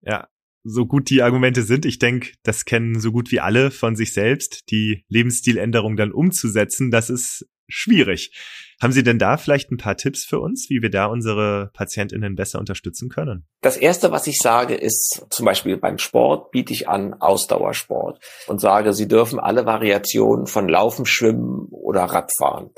[0.00, 0.28] Ja,
[0.64, 4.12] so gut die Argumente sind, ich denke, das kennen so gut wie alle von sich
[4.12, 8.32] selbst, die Lebensstiländerung dann umzusetzen, das ist schwierig.
[8.80, 12.34] Haben Sie denn da vielleicht ein paar Tipps für uns, wie wir da unsere PatientInnen
[12.34, 13.46] besser unterstützen können?
[13.60, 18.60] Das erste, was ich sage, ist zum Beispiel beim Sport biete ich an Ausdauersport und
[18.60, 22.70] sage, Sie dürfen alle Variationen von Laufen, Schwimmen oder Radfahren.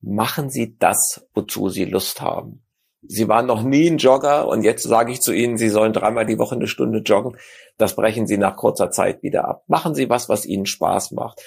[0.00, 2.62] Machen Sie das, wozu Sie Lust haben.
[3.02, 6.26] Sie waren noch nie ein Jogger und jetzt sage ich zu Ihnen, Sie sollen dreimal
[6.26, 7.36] die Woche eine Stunde joggen.
[7.76, 9.64] Das brechen Sie nach kurzer Zeit wieder ab.
[9.66, 11.40] Machen Sie was, was Ihnen Spaß macht.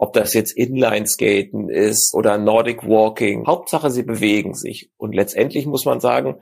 [0.00, 3.46] Ob das jetzt Inline-Skaten ist oder Nordic Walking.
[3.46, 4.90] Hauptsache, Sie bewegen sich.
[4.96, 6.36] Und letztendlich muss man sagen,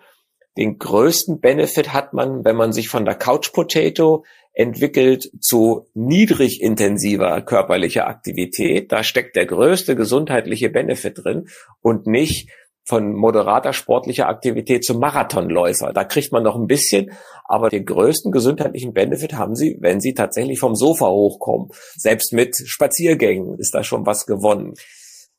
[0.59, 6.63] den größten Benefit hat man, wenn man sich von der Couch Potato entwickelt zu niedrig
[6.63, 8.93] intensiver körperlicher Aktivität.
[8.93, 11.49] Da steckt der größte gesundheitliche Benefit drin
[11.81, 12.51] und nicht
[12.87, 15.93] von moderater sportlicher Aktivität zum Marathonläufer.
[15.93, 17.11] Da kriegt man noch ein bisschen,
[17.45, 21.69] aber den größten gesundheitlichen Benefit haben sie, wenn sie tatsächlich vom Sofa hochkommen.
[21.97, 24.75] Selbst mit Spaziergängen ist da schon was gewonnen.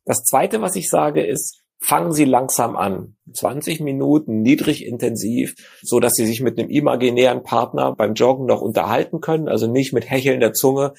[0.03, 3.15] Das zweite, was ich sage, ist, fangen Sie langsam an.
[3.33, 8.61] 20 Minuten niedrig intensiv, so dass Sie sich mit einem imaginären Partner beim Joggen noch
[8.61, 10.93] unterhalten können, also nicht mit hechelnder Zunge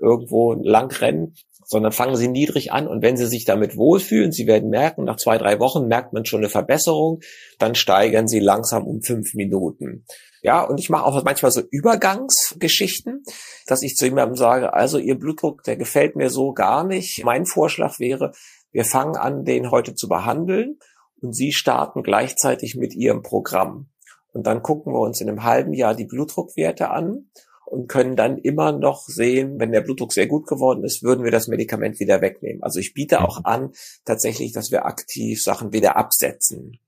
[0.00, 4.46] irgendwo lang rennen, sondern fangen Sie niedrig an und wenn Sie sich damit wohlfühlen, Sie
[4.46, 7.20] werden merken, nach zwei, drei Wochen merkt man schon eine Verbesserung,
[7.58, 10.04] dann steigern Sie langsam um fünf Minuten.
[10.42, 13.22] Ja, und ich mache auch manchmal so Übergangsgeschichten,
[13.66, 17.24] dass ich zu jemandem sage, also Ihr Blutdruck, der gefällt mir so gar nicht.
[17.24, 18.32] Mein Vorschlag wäre,
[18.70, 20.78] wir fangen an, den heute zu behandeln
[21.22, 23.88] und Sie starten gleichzeitig mit Ihrem Programm.
[24.34, 27.30] Und dann gucken wir uns in einem halben Jahr die Blutdruckwerte an
[27.74, 31.32] und können dann immer noch sehen, wenn der Blutdruck sehr gut geworden ist, würden wir
[31.32, 32.62] das Medikament wieder wegnehmen.
[32.62, 33.46] Also ich biete auch mhm.
[33.46, 33.72] an,
[34.04, 36.78] tatsächlich, dass wir aktiv Sachen wieder absetzen.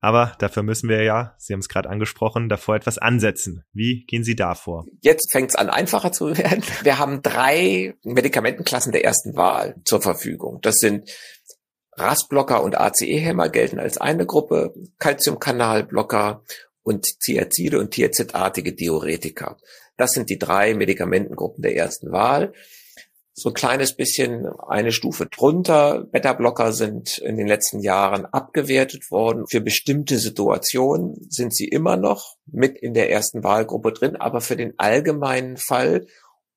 [0.00, 3.64] Aber dafür müssen wir ja, Sie haben es gerade angesprochen, davor etwas ansetzen.
[3.72, 4.84] Wie gehen Sie da vor?
[5.00, 6.64] Jetzt fängt es an, einfacher zu werden.
[6.82, 10.58] Wir haben drei Medikamentenklassen der ersten Wahl zur Verfügung.
[10.62, 11.08] Das sind
[11.92, 16.42] RAS-Blocker und ACE-Hämmer gelten als eine Gruppe, Calciumkanalblocker
[16.82, 19.56] und Thiazide und Thiazidartige Diuretika.
[20.02, 22.52] Das sind die drei Medikamentengruppen der ersten Wahl
[23.34, 26.08] so ein kleines bisschen eine Stufe drunter.
[26.10, 29.46] Beta-Blocker sind in den letzten Jahren abgewertet worden.
[29.46, 34.56] Für bestimmte Situationen sind sie immer noch mit in der ersten Wahlgruppe drin, aber für
[34.56, 36.08] den allgemeinen Fall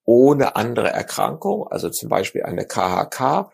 [0.06, 3.52] ohne andere Erkrankung, also zum Beispiel eine KHK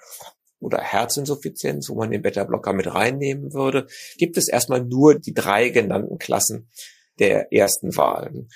[0.61, 5.67] oder Herzinsuffizienz, wo man den Beta-Blocker mit reinnehmen würde, gibt es erstmal nur die drei
[5.67, 6.69] genannten Klassen
[7.19, 8.47] der ersten Wahlen.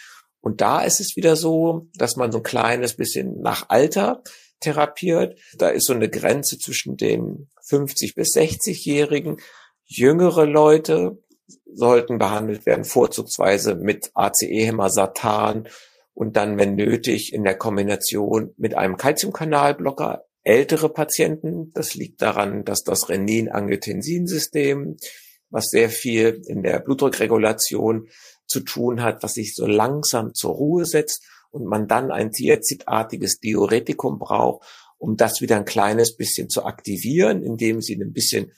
[0.46, 4.22] Und da ist es wieder so, dass man so ein kleines bisschen nach Alter
[4.60, 5.40] therapiert.
[5.58, 9.38] Da ist so eine Grenze zwischen den 50 bis 60-Jährigen.
[9.86, 11.18] Jüngere Leute
[11.74, 15.68] sollten behandelt werden, vorzugsweise mit ACE-Hämmer Satan
[16.14, 20.26] und dann, wenn nötig, in der Kombination mit einem Calciumkanalblocker.
[20.44, 24.98] Ältere Patienten, das liegt daran, dass das Renin-Angiotensin-System,
[25.50, 28.10] was sehr viel in der Blutdruckregulation
[28.48, 33.40] zu tun hat, was sich so langsam zur Ruhe setzt und man dann ein Thiazidartiges
[33.40, 38.52] Diuretikum braucht, um das wieder ein kleines bisschen zu aktivieren, indem sie ein bisschen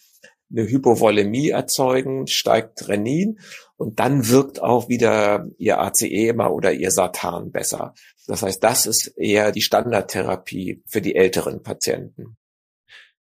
[0.50, 3.40] eine Hypovolemie erzeugen, steigt Renin
[3.76, 7.94] und dann wirkt auch wieder ihr ACE-Ema oder ihr Satan besser.
[8.28, 12.38] Das heißt, das ist eher die Standardtherapie für die älteren Patienten.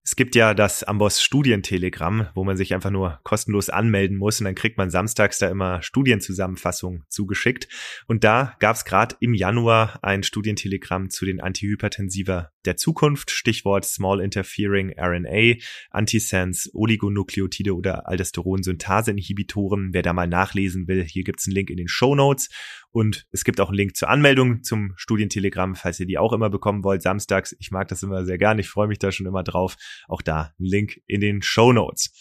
[0.04, 4.46] Es gibt ja das Amboss Studientelegramm, wo man sich einfach nur kostenlos anmelden muss und
[4.46, 7.68] dann kriegt man samstags da immer Studienzusammenfassungen zugeschickt.
[8.08, 13.86] Und da gab es gerade im Januar ein Studientelegramm zu den Antihypertensiva der Zukunft, Stichwort
[13.86, 15.58] Small Interfering RNA,
[15.92, 19.94] Antisense, Oligonukleotide oder Aldosteron-Synthase-Inhibitoren.
[19.94, 22.50] Wer da mal nachlesen will, hier gibt's einen Link in den Show Notes.
[22.92, 26.50] Und es gibt auch einen Link zur Anmeldung zum Studientelegramm, falls ihr die auch immer
[26.50, 27.56] bekommen wollt, samstags.
[27.60, 28.60] Ich mag das immer sehr gern.
[28.60, 29.78] Ich freue mich da schon immer drauf.
[30.08, 32.12] Auch da ein Link in den Show Notes.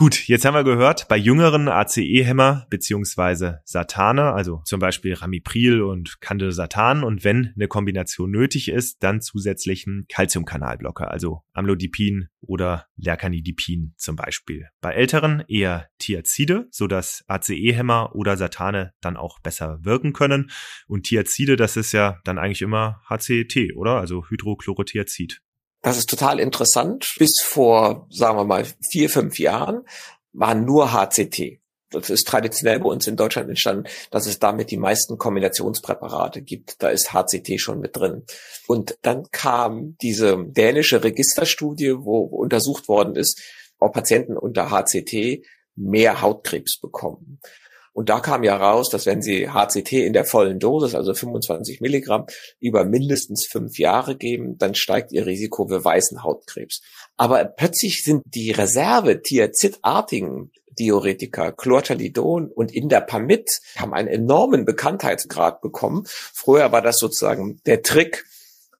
[0.00, 6.20] Gut, jetzt haben wir gehört, bei jüngeren ACE-Hämmer beziehungsweise Satane, also zum Beispiel Ramipril und
[6.20, 13.94] Candesatan und wenn eine Kombination nötig ist, dann zusätzlich ein Calciumkanalblocker, also Amlodipin oder Lercanidipin
[13.96, 14.68] zum Beispiel.
[14.80, 20.52] Bei älteren eher Thiazide, sodass ACE-Hämmer oder Satane dann auch besser wirken können.
[20.86, 23.98] Und Thiazide, das ist ja dann eigentlich immer HCT, oder?
[23.98, 25.42] Also Hydrochlorothiazid.
[25.82, 27.14] Das ist total interessant.
[27.18, 29.84] Bis vor, sagen wir mal, vier, fünf Jahren
[30.32, 31.60] war nur HCT.
[31.90, 36.82] Das ist traditionell bei uns in Deutschland entstanden, dass es damit die meisten Kombinationspräparate gibt.
[36.82, 38.24] Da ist HCT schon mit drin.
[38.66, 43.40] Und dann kam diese dänische Registerstudie, wo untersucht worden ist,
[43.78, 45.42] ob Patienten unter HCT
[45.76, 47.40] mehr Hautkrebs bekommen.
[47.98, 51.80] Und da kam ja raus, dass wenn Sie HCT in der vollen Dosis, also 25
[51.80, 52.26] Milligramm,
[52.60, 56.80] über mindestens fünf Jahre geben, dann steigt Ihr Risiko für weißen Hautkrebs.
[57.16, 66.04] Aber plötzlich sind die Reserve Thiazidartigen Diuretika, Chlortalidon und Indapamid haben einen enormen Bekanntheitsgrad bekommen.
[66.06, 68.26] Früher war das sozusagen der Trick,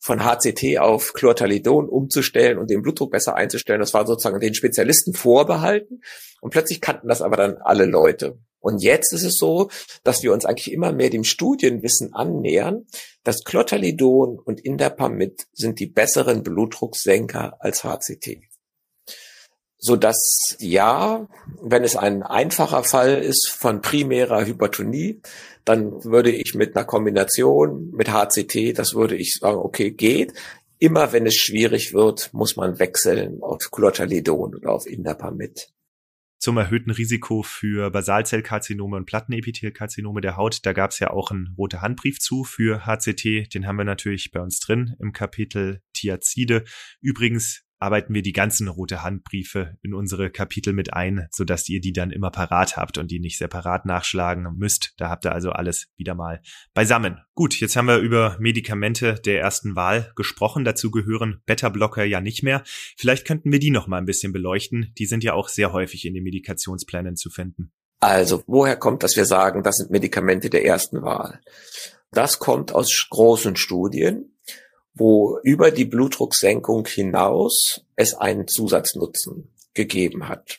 [0.01, 3.81] von HCT auf Chlortalidon umzustellen und den Blutdruck besser einzustellen.
[3.81, 6.03] Das war sozusagen den Spezialisten vorbehalten.
[6.41, 8.39] Und plötzlich kannten das aber dann alle Leute.
[8.61, 9.71] Und jetzt ist es so,
[10.05, 12.87] dass wir uns eigentlich immer mehr dem Studienwissen annähern,
[13.23, 18.41] dass Clothalidon und Indapamid sind die besseren Blutdrucksenker als HCT.
[19.81, 21.29] So dass ja,
[21.63, 25.23] wenn es ein einfacher Fall ist von primärer Hypertonie,
[25.65, 30.33] dann würde ich mit einer Kombination mit HCT, das würde ich sagen, okay, geht.
[30.81, 35.71] Immer wenn es schwierig wird, muss man wechseln auf Clothalidon oder auf Indapamid
[36.39, 40.65] zum erhöhten Risiko für Basalzellkarzinome und Plattenepithelkarzinome der Haut.
[40.65, 43.53] Da gab es ja auch einen rote Handbrief zu für HCT.
[43.55, 46.65] Den haben wir natürlich bei uns drin im Kapitel Thiazide.
[47.01, 51.93] Übrigens arbeiten wir die ganzen rote Handbriefe in unsere Kapitel mit ein, sodass ihr die
[51.93, 54.95] dann immer parat habt und die nicht separat nachschlagen müsst.
[54.97, 56.41] Da habt ihr also alles wieder mal
[56.75, 57.19] beisammen.
[57.35, 60.65] Gut, jetzt haben wir über Medikamente der ersten Wahl gesprochen.
[60.65, 62.63] Dazu gehören Beta-Blocker ja nicht mehr.
[62.97, 64.93] Vielleicht könnten wir die noch mal ein bisschen beleuchten.
[64.99, 67.73] Die sind ja auch sehr häufig in den Medikationsplänen zu finden.
[68.01, 71.41] Also, woher kommt, dass wir sagen, das sind Medikamente der ersten Wahl?
[72.13, 74.38] Das kommt aus großen Studien,
[74.99, 80.59] wo über die Blutdrucksenkung hinaus es einen Zusatznutzen gegeben hat.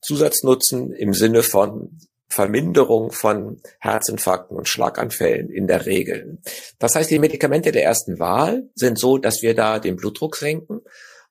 [0.00, 1.98] Zusatznutzen im Sinne von
[2.28, 6.38] Verminderung von Herzinfarkten und Schlaganfällen in der Regel.
[6.78, 10.82] Das heißt, die Medikamente der ersten Wahl sind so, dass wir da den Blutdruck senken,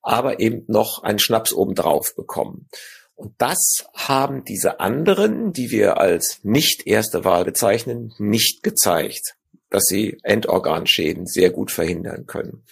[0.02, 2.68] aber eben noch einen Schnaps obendrauf bekommen.
[3.16, 9.37] Und das haben diese anderen, die wir als nicht erste Wahl bezeichnen, nicht gezeigt
[9.70, 12.64] dass sie Endorganschäden sehr gut verhindern können.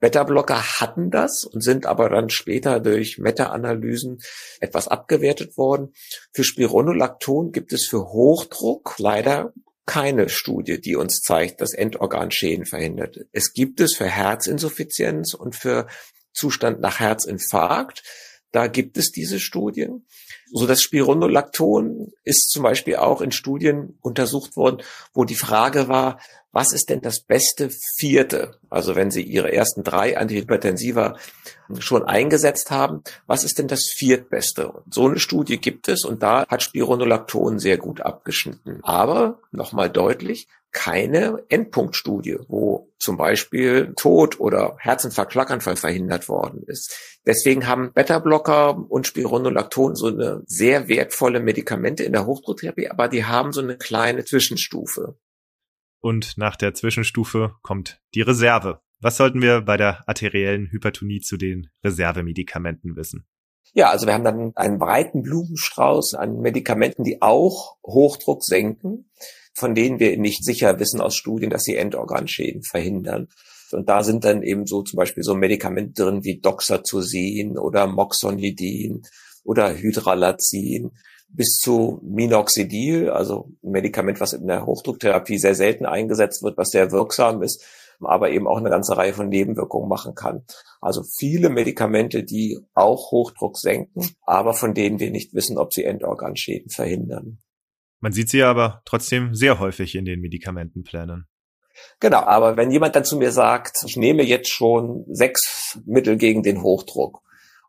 [0.00, 4.20] Beta-Blocker hatten das und sind aber dann später durch Meta-Analysen
[4.60, 5.92] etwas abgewertet worden.
[6.32, 9.52] Für Spironolacton gibt es für Hochdruck leider
[9.86, 13.20] keine Studie, die uns zeigt, dass Endorganschäden verhindert.
[13.32, 15.86] Es gibt es für Herzinsuffizienz und für
[16.32, 18.02] Zustand nach Herzinfarkt.
[18.50, 20.06] Da gibt es diese Studien.
[20.52, 24.82] So das Spironolacton ist zum Beispiel auch in Studien untersucht worden,
[25.12, 26.18] wo die Frage war,
[26.52, 28.58] was ist denn das beste vierte?
[28.70, 31.16] Also wenn Sie Ihre ersten drei Antihypertensiva
[31.78, 34.68] schon eingesetzt haben, was ist denn das viertbeste?
[34.68, 38.80] Und so eine Studie gibt es und da hat Spironolacton sehr gut abgeschnitten.
[38.82, 46.94] Aber nochmal deutlich, keine Endpunktstudie, wo zum Beispiel Tod oder Herzinfarkt, Schlaganfall verhindert worden ist.
[47.26, 53.24] Deswegen haben Beta-Blocker und Spironolacton so eine sehr wertvolle Medikamente in der Hochdrucktherapie, aber die
[53.24, 55.16] haben so eine kleine Zwischenstufe.
[56.00, 58.80] Und nach der Zwischenstufe kommt die Reserve.
[59.00, 63.26] Was sollten wir bei der arteriellen Hypertonie zu den Reservemedikamenten wissen?
[63.74, 69.10] Ja, also wir haben dann einen breiten Blumenstrauß an Medikamenten, die auch Hochdruck senken,
[69.54, 73.28] von denen wir nicht sicher wissen aus Studien, dass sie Endorganschäden verhindern.
[73.70, 79.02] Und da sind dann eben so zum Beispiel so Medikamente drin wie Doxazosin oder Moxonidin
[79.44, 80.92] oder Hydralazin
[81.28, 86.70] bis zu Minoxidil, also ein Medikament, was in der Hochdrucktherapie sehr selten eingesetzt wird, was
[86.70, 87.64] sehr wirksam ist,
[88.00, 90.44] aber eben auch eine ganze Reihe von Nebenwirkungen machen kann.
[90.80, 95.84] Also viele Medikamente, die auch Hochdruck senken, aber von denen wir nicht wissen, ob sie
[95.84, 97.38] Endorganschäden verhindern.
[98.00, 101.26] Man sieht sie aber trotzdem sehr häufig in den Medikamentenplänen.
[102.00, 106.42] Genau, aber wenn jemand dann zu mir sagt, ich nehme jetzt schon sechs Mittel gegen
[106.42, 107.22] den Hochdruck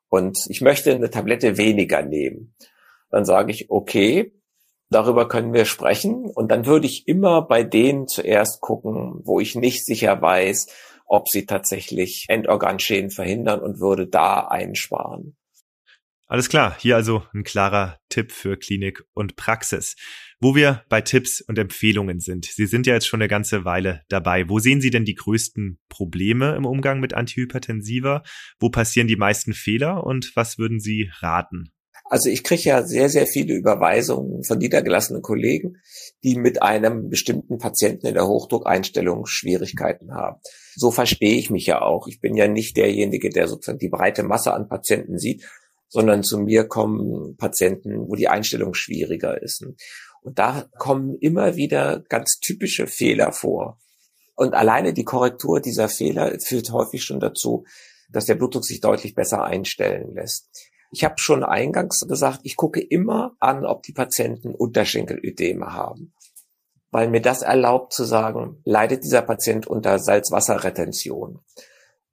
[0.09, 2.55] und ich möchte eine Tablette weniger nehmen,
[3.09, 4.33] dann sage ich, okay,
[4.89, 6.25] darüber können wir sprechen.
[6.33, 10.67] Und dann würde ich immer bei denen zuerst gucken, wo ich nicht sicher weiß,
[11.05, 15.35] ob sie tatsächlich Endorganschäden verhindern und würde da einsparen.
[16.27, 19.95] Alles klar, hier also ein klarer Tipp für Klinik und Praxis.
[20.39, 22.45] Wo wir bei Tipps und Empfehlungen sind.
[22.45, 24.47] Sie sind ja jetzt schon eine ganze Weile dabei.
[24.47, 28.21] Wo sehen Sie denn die größten Probleme im Umgang mit Antihypertensiva?
[28.59, 31.71] Wo passieren die meisten Fehler und was würden Sie raten?
[32.09, 35.77] Also ich kriege ja sehr, sehr viele Überweisungen von niedergelassenen Kollegen,
[36.23, 40.41] die mit einem bestimmten Patienten in der Hochdruckeinstellung Schwierigkeiten haben.
[40.75, 42.07] So verstehe ich mich ja auch.
[42.07, 45.45] Ich bin ja nicht derjenige, der sozusagen die breite Masse an Patienten sieht,
[45.87, 49.63] sondern zu mir kommen Patienten, wo die Einstellung schwieriger ist.
[50.21, 53.79] Und da kommen immer wieder ganz typische Fehler vor.
[54.35, 57.65] Und alleine die Korrektur dieser Fehler führt häufig schon dazu,
[58.11, 60.69] dass der Blutdruck sich deutlich besser einstellen lässt.
[60.91, 66.13] Ich habe schon eingangs gesagt, ich gucke immer an, ob die Patienten Unterschenkelödeme haben,
[66.91, 71.39] weil mir das erlaubt zu sagen, leidet dieser Patient unter Salzwasserretention.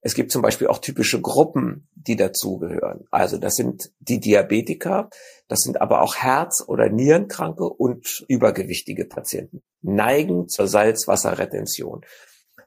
[0.03, 3.07] Es gibt zum Beispiel auch typische Gruppen, die dazugehören.
[3.11, 5.11] Also das sind die Diabetiker,
[5.49, 12.03] das sind aber auch Herz- oder Nierenkranke und übergewichtige Patienten, neigen zur Salzwasserretention.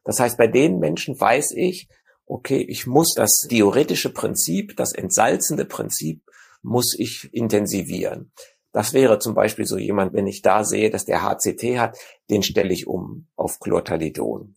[0.04, 1.88] Das heißt, bei den Menschen weiß ich,
[2.30, 6.22] okay, ich muss das theoretische Prinzip, das entsalzende Prinzip,
[6.62, 8.32] muss ich intensivieren.
[8.72, 11.98] Das wäre zum Beispiel so jemand, wenn ich da sehe, dass der HCT hat,
[12.30, 14.56] den stelle ich um auf Chlortalidon.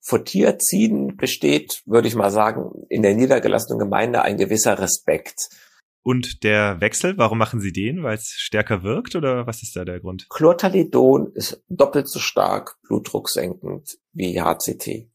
[0.00, 5.48] Vor Tierziden besteht, würde ich mal sagen, in der niedergelassenen Gemeinde ein gewisser Respekt.
[6.02, 8.02] Und der Wechsel, warum machen Sie den?
[8.02, 10.26] Weil es stärker wirkt oder was ist da der Grund?
[10.28, 15.13] Chlortalidon ist doppelt so stark blutdrucksenkend wie HCT.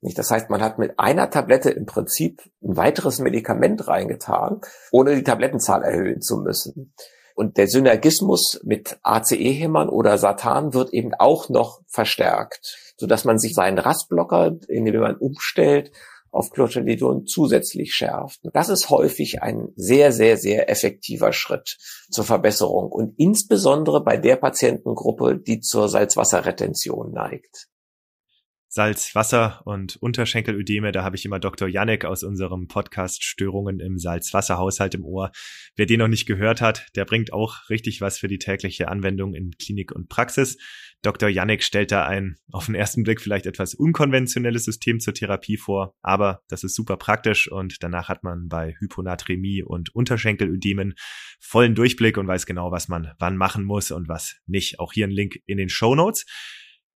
[0.00, 0.18] Nicht?
[0.18, 5.24] Das heißt, man hat mit einer Tablette im Prinzip ein weiteres Medikament reingetan, ohne die
[5.24, 6.94] Tablettenzahl erhöhen zu müssen.
[7.34, 13.54] Und der Synergismus mit ACE-Hämmern oder Satan wird eben auch noch verstärkt, sodass man sich
[13.54, 15.90] seinen Rastblocker, indem man umstellt,
[16.32, 18.40] auf Clotrimazol zusätzlich schärft.
[18.52, 21.78] Das ist häufig ein sehr, sehr, sehr effektiver Schritt
[22.10, 27.69] zur Verbesserung und insbesondere bei der Patientengruppe, die zur Salzwasserretention neigt.
[28.72, 31.66] Salz, Wasser und Unterschenkelödeme, da habe ich immer Dr.
[31.66, 35.32] Janek aus unserem Podcast Störungen im Salzwasserhaushalt im Ohr.
[35.74, 39.34] Wer den noch nicht gehört hat, der bringt auch richtig was für die tägliche Anwendung
[39.34, 40.56] in Klinik und Praxis.
[41.02, 41.28] Dr.
[41.28, 45.96] Janek stellt da ein auf den ersten Blick vielleicht etwas unkonventionelles System zur Therapie vor,
[46.00, 50.94] aber das ist super praktisch und danach hat man bei Hyponatremie und Unterschenkelödemen
[51.40, 54.78] vollen Durchblick und weiß genau, was man wann machen muss und was nicht.
[54.78, 56.24] Auch hier ein Link in den Show Notes.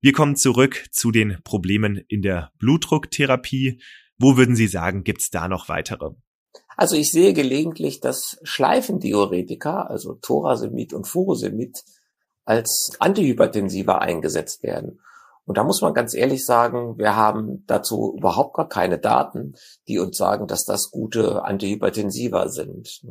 [0.04, 3.80] Wir kommen zurück zu den Problemen in der Blutdrucktherapie.
[4.18, 6.10] Wo würden Sie sagen, gibt's da noch weitere?
[6.76, 11.84] Also ich sehe gelegentlich, dass Schleifendiuretika, also Thorasemid und Furosemid,
[12.46, 15.02] als Antihypertensiva eingesetzt werden.
[15.46, 19.54] Und da muss man ganz ehrlich sagen, wir haben dazu überhaupt gar keine Daten,
[19.88, 23.04] die uns sagen, dass das gute Antihypertensiva sind.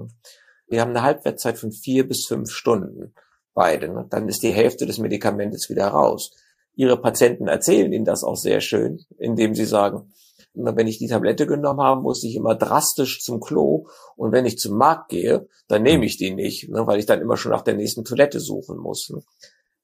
[0.67, 3.15] Wir haben eine Halbwertzeit von vier bis fünf Stunden
[3.55, 4.09] beide.
[4.11, 6.33] Dann ist die Hälfte des Medikamentes wieder raus.
[6.75, 10.13] Ihre Patienten erzählen Ihnen das auch sehr schön, indem sie sagen,
[10.55, 13.87] wenn ich die Tablette genommen habe, muss ich immer drastisch zum Klo.
[14.17, 17.21] Und wenn ich zum Markt gehe, dann nehme ich die nicht, ne, weil ich dann
[17.21, 19.13] immer schon nach der nächsten Toilette suchen muss.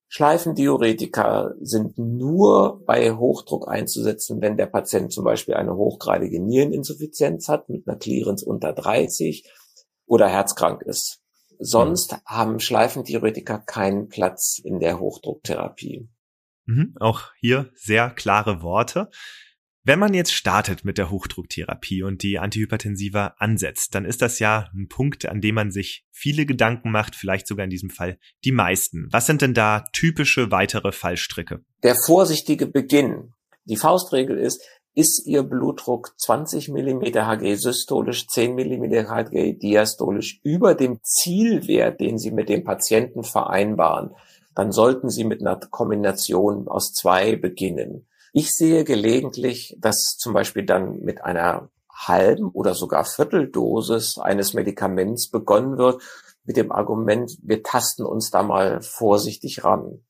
[0.09, 7.69] Schleifendiuretika sind nur bei Hochdruck einzusetzen, wenn der Patient zum Beispiel eine hochgradige Niereninsuffizienz hat
[7.69, 9.45] mit einer Clearance unter 30
[10.07, 11.21] oder herzkrank ist.
[11.59, 12.17] Sonst mhm.
[12.25, 16.09] haben Schleifendiuretika keinen Platz in der Hochdrucktherapie.
[16.67, 19.11] Mhm, auch hier sehr klare Worte.
[19.85, 24.69] Wenn man jetzt startet mit der Hochdrucktherapie und die Antihypertensiva ansetzt, dann ist das ja
[24.75, 28.51] ein Punkt, an dem man sich viele Gedanken macht, vielleicht sogar in diesem Fall die
[28.51, 29.07] meisten.
[29.13, 31.61] Was sind denn da typische weitere Fallstricke?
[31.85, 33.33] Der vorsichtige Beginn.
[33.65, 34.61] Die Faustregel ist,
[34.97, 42.19] ist Ihr Blutdruck 20 mm Hg systolisch, 10 mm Hg diastolisch über dem Zielwert, den
[42.19, 44.17] Sie mit dem Patienten vereinbaren,
[44.57, 48.09] dann sollten Sie mit einer Kombination aus zwei beginnen.
[48.33, 55.31] Ich sehe gelegentlich, dass zum Beispiel dann mit einer halben oder sogar Vierteldosis eines Medikaments
[55.31, 56.03] begonnen wird,
[56.45, 60.01] mit dem Argument, wir tasten uns da mal vorsichtig ran.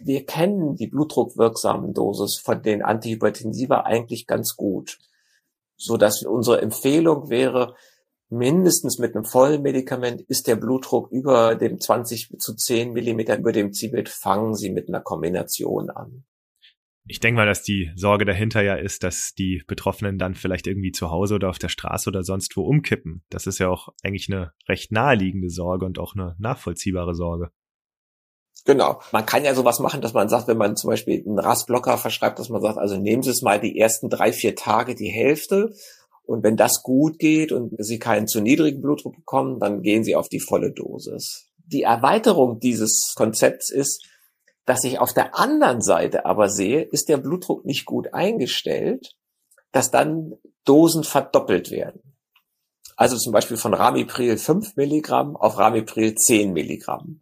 [0.00, 4.98] Wir kennen die blutdruckwirksamen Dosis von den Antihypertensiva eigentlich ganz gut,
[5.76, 7.74] so dass unsere Empfehlung wäre,
[8.28, 13.52] mindestens mit einem vollen Medikament ist der Blutdruck über dem 20 zu 10 Millimeter über
[13.52, 16.24] dem Zielbild, fangen Sie mit einer Kombination an.
[17.08, 20.90] Ich denke mal, dass die Sorge dahinter ja ist, dass die Betroffenen dann vielleicht irgendwie
[20.90, 23.22] zu Hause oder auf der Straße oder sonst wo umkippen.
[23.30, 27.50] Das ist ja auch eigentlich eine recht naheliegende Sorge und auch eine nachvollziehbare Sorge.
[28.64, 29.00] Genau.
[29.12, 32.40] Man kann ja sowas machen, dass man sagt, wenn man zum Beispiel einen Rastblocker verschreibt,
[32.40, 35.72] dass man sagt, also nehmen Sie es mal die ersten drei, vier Tage die Hälfte
[36.26, 40.16] und wenn das gut geht und Sie keinen zu niedrigen Blutdruck bekommen, dann gehen Sie
[40.16, 41.48] auf die volle Dosis.
[41.66, 44.04] Die Erweiterung dieses Konzepts ist,
[44.64, 49.16] dass ich auf der anderen Seite aber sehe, ist der Blutdruck nicht gut eingestellt,
[49.72, 52.16] dass dann Dosen verdoppelt werden.
[52.96, 57.20] Also zum Beispiel von Ramipril 5 Milligramm auf Ramipril 10 Milligramm.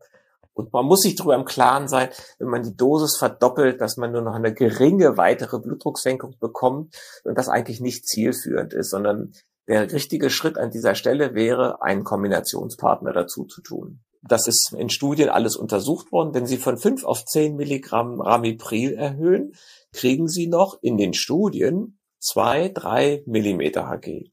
[0.54, 4.12] Und man muss sich darüber im Klaren sein, wenn man die Dosis verdoppelt, dass man
[4.12, 9.32] nur noch eine geringe weitere Blutdrucksenkung bekommt und das eigentlich nicht zielführend ist, sondern
[9.66, 14.00] der richtige Schritt an dieser Stelle wäre, einen Kombinationspartner dazu zu tun.
[14.22, 16.34] Das ist in Studien alles untersucht worden.
[16.34, 19.52] Wenn Sie von 5 auf 10 Milligramm Ramipril erhöhen,
[19.92, 24.30] kriegen Sie noch in den Studien zwei, drei Millimeter Hg.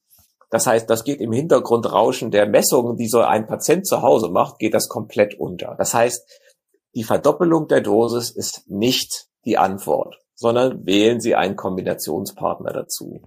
[0.51, 4.59] Das heißt, das geht im Hintergrundrauschen der Messungen, die so ein Patient zu Hause macht,
[4.59, 5.75] geht das komplett unter.
[5.77, 6.29] Das heißt,
[6.93, 13.21] die Verdoppelung der Dosis ist nicht die Antwort, sondern wählen Sie einen Kombinationspartner dazu.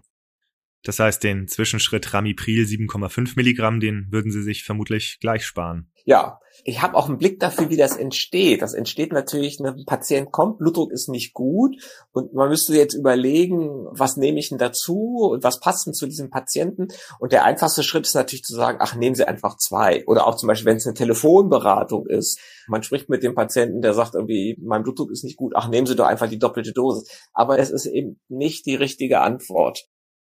[0.82, 5.90] Das heißt, den Zwischenschritt Ramipril 7,5 Milligramm, den würden Sie sich vermutlich gleich sparen.
[6.04, 8.62] Ja, ich habe auch einen Blick dafür, wie das entsteht.
[8.62, 11.76] Das entsteht natürlich, ne, ein Patient kommt, Blutdruck ist nicht gut
[12.12, 16.06] und man müsste jetzt überlegen, was nehme ich denn dazu und was passt denn zu
[16.06, 16.88] diesem Patienten.
[17.18, 20.04] Und der einfachste Schritt ist natürlich zu sagen, ach, nehmen Sie einfach zwei.
[20.06, 22.38] Oder auch zum Beispiel, wenn es eine Telefonberatung ist.
[22.68, 25.86] Man spricht mit dem Patienten, der sagt irgendwie, mein Blutdruck ist nicht gut, ach, nehmen
[25.86, 27.08] Sie doch einfach die doppelte Dosis.
[27.32, 29.86] Aber es ist eben nicht die richtige Antwort.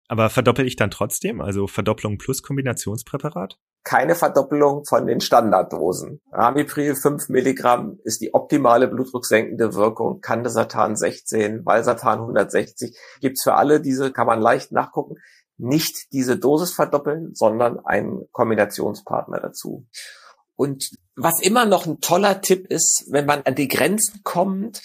[0.08, 3.58] Aber verdoppel ich dann trotzdem, also Verdopplung plus Kombinationspräparat?
[3.84, 6.20] Keine Verdoppelung von den Standarddosen.
[6.32, 10.20] Ramipril 5 Milligramm ist die optimale blutdrucksenkende Wirkung.
[10.20, 12.96] Candesatan 16, Valsartan 160.
[13.20, 15.16] Gibt's für alle diese, kann man leicht nachgucken.
[15.56, 19.86] Nicht diese Dosis verdoppeln, sondern einen Kombinationspartner dazu.
[20.56, 24.80] Und was immer noch ein toller Tipp ist, wenn man an die Grenzen kommt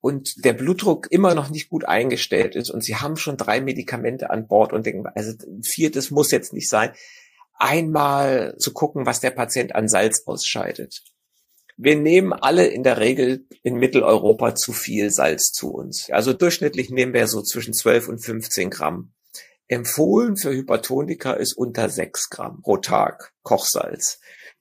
[0.00, 4.30] und der Blutdruck immer noch nicht gut eingestellt ist und sie haben schon drei Medikamente
[4.30, 6.92] an Bord und denken, also ein viertes muss jetzt nicht sein,
[7.58, 11.02] einmal zu gucken, was der Patient an Salz ausscheidet.
[11.76, 16.10] Wir nehmen alle in der Regel in Mitteleuropa zu viel Salz zu uns.
[16.10, 19.12] Also durchschnittlich nehmen wir so zwischen 12 und 15 Gramm.
[19.66, 24.20] Empfohlen für Hypertoniker ist unter 6 Gramm pro Tag Kochsalz.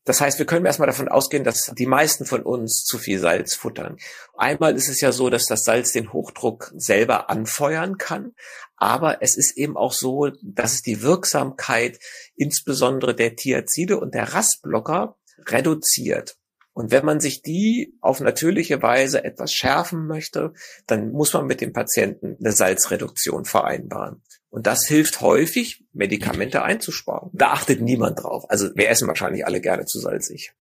[0.09, 3.53] Das heißt, wir können erstmal davon ausgehen, dass die meisten von uns zu viel Salz
[3.53, 3.97] futtern.
[4.35, 8.33] Einmal ist es ja so, dass das Salz den Hochdruck selber anfeuern kann.
[8.75, 11.99] Aber es ist eben auch so, dass es die Wirksamkeit
[12.35, 16.37] insbesondere der Thiazide und der Rastblocker reduziert.
[16.73, 20.53] Und wenn man sich die auf natürliche Weise etwas schärfen möchte,
[20.87, 24.23] dann muss man mit dem Patienten eine Salzreduktion vereinbaren.
[24.49, 27.29] Und das hilft häufig, Medikamente einzusparen.
[27.33, 28.49] Da achtet niemand drauf.
[28.49, 30.53] Also wir essen wahrscheinlich alle gerne zu salzig.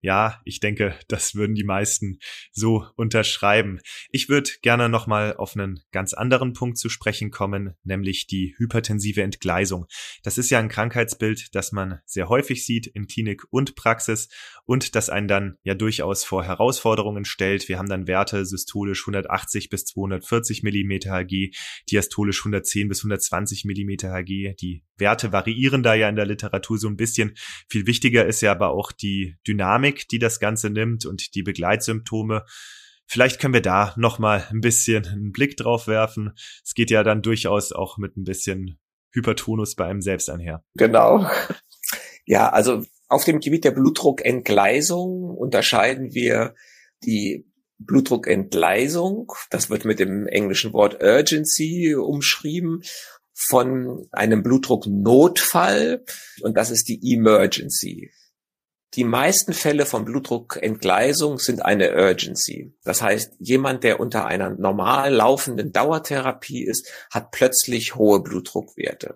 [0.00, 2.18] Ja, ich denke, das würden die meisten
[2.52, 3.80] so unterschreiben.
[4.10, 9.22] Ich würde gerne nochmal auf einen ganz anderen Punkt zu sprechen kommen, nämlich die hypertensive
[9.22, 9.86] Entgleisung.
[10.22, 14.28] Das ist ja ein Krankheitsbild, das man sehr häufig sieht in Klinik und Praxis
[14.66, 17.68] und das einen dann ja durchaus vor Herausforderungen stellt.
[17.68, 21.50] Wir haben dann Werte systolisch 180 bis 240 Millimeter Hg,
[21.90, 24.54] diastolisch 110 bis 120 Millimeter Hg.
[24.60, 27.34] Die Werte variieren da ja in der Literatur so ein bisschen.
[27.68, 32.44] Viel wichtiger ist ja aber auch die Dynamik, die das Ganze nimmt und die Begleitsymptome.
[33.06, 36.32] Vielleicht können wir da nochmal ein bisschen einen Blick drauf werfen.
[36.64, 38.78] Es geht ja dann durchaus auch mit ein bisschen
[39.12, 40.62] Hypertonus bei einem selbst einher.
[40.74, 41.28] Genau.
[42.26, 46.54] Ja, also auf dem Gebiet der Blutdruckentgleisung unterscheiden wir
[47.02, 47.46] die
[47.78, 52.82] Blutdruckentgleisung, das wird mit dem englischen Wort Urgency umschrieben,
[53.32, 56.04] von einem Blutdrucknotfall
[56.42, 58.10] und das ist die Emergency.
[58.94, 62.74] Die meisten Fälle von Blutdruckentgleisung sind eine Urgency.
[62.82, 69.14] Das heißt, jemand, der unter einer normal laufenden Dauertherapie ist, hat plötzlich hohe Blutdruckwerte.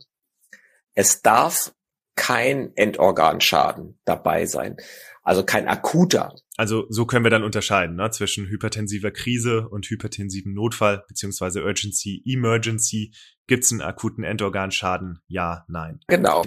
[0.94, 1.72] Es darf
[2.14, 4.76] kein Endorganschaden dabei sein.
[5.22, 6.34] Also kein akuter.
[6.56, 12.22] Also so können wir dann unterscheiden ne, zwischen hypertensiver Krise und hypertensiven Notfall beziehungsweise Urgency,
[12.26, 13.14] Emergency.
[13.46, 15.20] Gibt es einen akuten Endorganschaden?
[15.28, 16.00] Ja, nein.
[16.08, 16.44] Genau.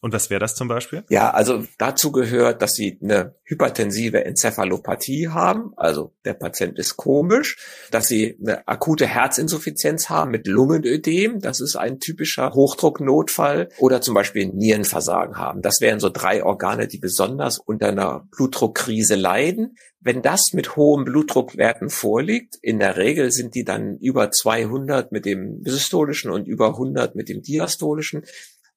[0.00, 1.02] Und was wäre das zum Beispiel?
[1.08, 7.56] Ja, also dazu gehört, dass sie eine hypertensive Enzephalopathie haben, also der Patient ist komisch,
[7.90, 14.14] dass sie eine akute Herzinsuffizienz haben mit Lungenödem, das ist ein typischer Hochdrucknotfall, oder zum
[14.14, 15.62] Beispiel Nierenversagen haben.
[15.62, 19.76] Das wären so drei Organe, die besonders unter einer Blutdruckkrise leiden.
[20.00, 25.24] Wenn das mit hohen Blutdruckwerten vorliegt, in der Regel sind die dann über 200 mit
[25.24, 28.22] dem systolischen und über 100 mit dem diastolischen,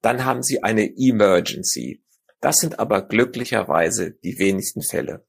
[0.02, 2.02] dann haben Sie eine Emergency.
[2.40, 5.24] Das sind aber glücklicherweise die wenigsten Fälle.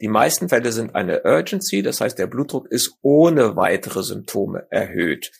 [0.00, 5.32] Die meisten Fälle sind eine Urgency, das heißt, der Blutdruck ist ohne weitere Symptome erhöht.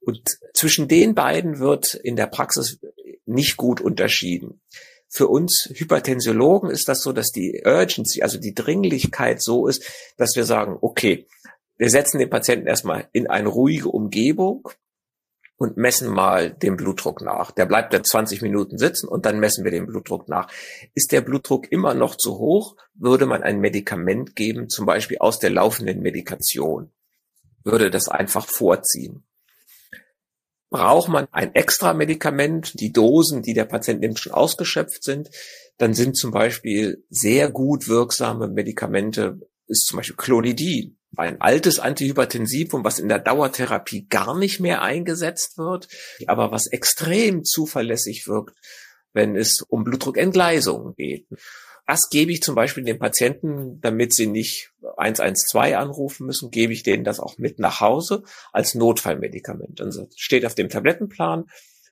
[0.00, 2.80] Und zwischen den beiden wird in der Praxis
[3.26, 4.60] nicht gut unterschieden.
[5.08, 9.84] Für uns Hypertensiologen ist das so, dass die Urgency, also die Dringlichkeit so ist,
[10.16, 11.26] dass wir sagen, okay,
[11.76, 14.70] wir setzen den Patienten erstmal in eine ruhige Umgebung,
[15.62, 17.52] und messen mal den Blutdruck nach.
[17.52, 20.50] Der bleibt dann 20 Minuten sitzen und dann messen wir den Blutdruck nach.
[20.92, 25.38] Ist der Blutdruck immer noch zu hoch, würde man ein Medikament geben, zum Beispiel aus
[25.38, 26.90] der laufenden Medikation.
[27.62, 29.22] Würde das einfach vorziehen.
[30.68, 35.30] Braucht man ein extra Medikament, die Dosen, die der Patient nimmt, schon ausgeschöpft sind,
[35.78, 39.38] dann sind zum Beispiel sehr gut wirksame Medikamente,
[39.68, 45.58] ist zum Beispiel Clonidin ein altes Antihypertensivum, was in der Dauertherapie gar nicht mehr eingesetzt
[45.58, 45.88] wird,
[46.26, 48.56] aber was extrem zuverlässig wirkt,
[49.12, 51.26] wenn es um Blutdruckentgleisungen geht.
[51.86, 56.84] Das gebe ich zum Beispiel den Patienten, damit sie nicht 112 anrufen müssen, gebe ich
[56.84, 59.80] denen das auch mit nach Hause als Notfallmedikament.
[59.80, 61.44] Also steht auf dem Tablettenplan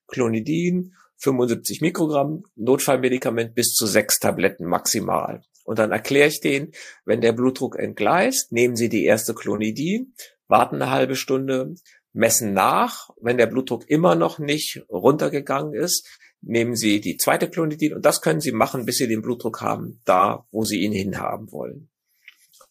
[0.07, 5.43] Clonidin, 75 Mikrogramm, Notfallmedikament bis zu sechs Tabletten maximal.
[5.71, 6.73] Und dann erkläre ich denen,
[7.05, 10.15] wenn der Blutdruck entgleist, nehmen Sie die erste Clonidin,
[10.49, 11.77] warten eine halbe Stunde,
[12.13, 13.11] messen nach.
[13.21, 16.09] Wenn der Blutdruck immer noch nicht runtergegangen ist,
[16.41, 20.01] nehmen Sie die zweite Clonidin und das können Sie machen, bis Sie den Blutdruck haben,
[20.05, 21.89] da, wo Sie ihn hinhaben wollen.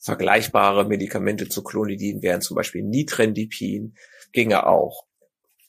[0.02, 3.96] Vergleichbare Medikamente zu Clonidin wären zum Beispiel Nitrendipin,
[4.34, 5.06] ginge auch.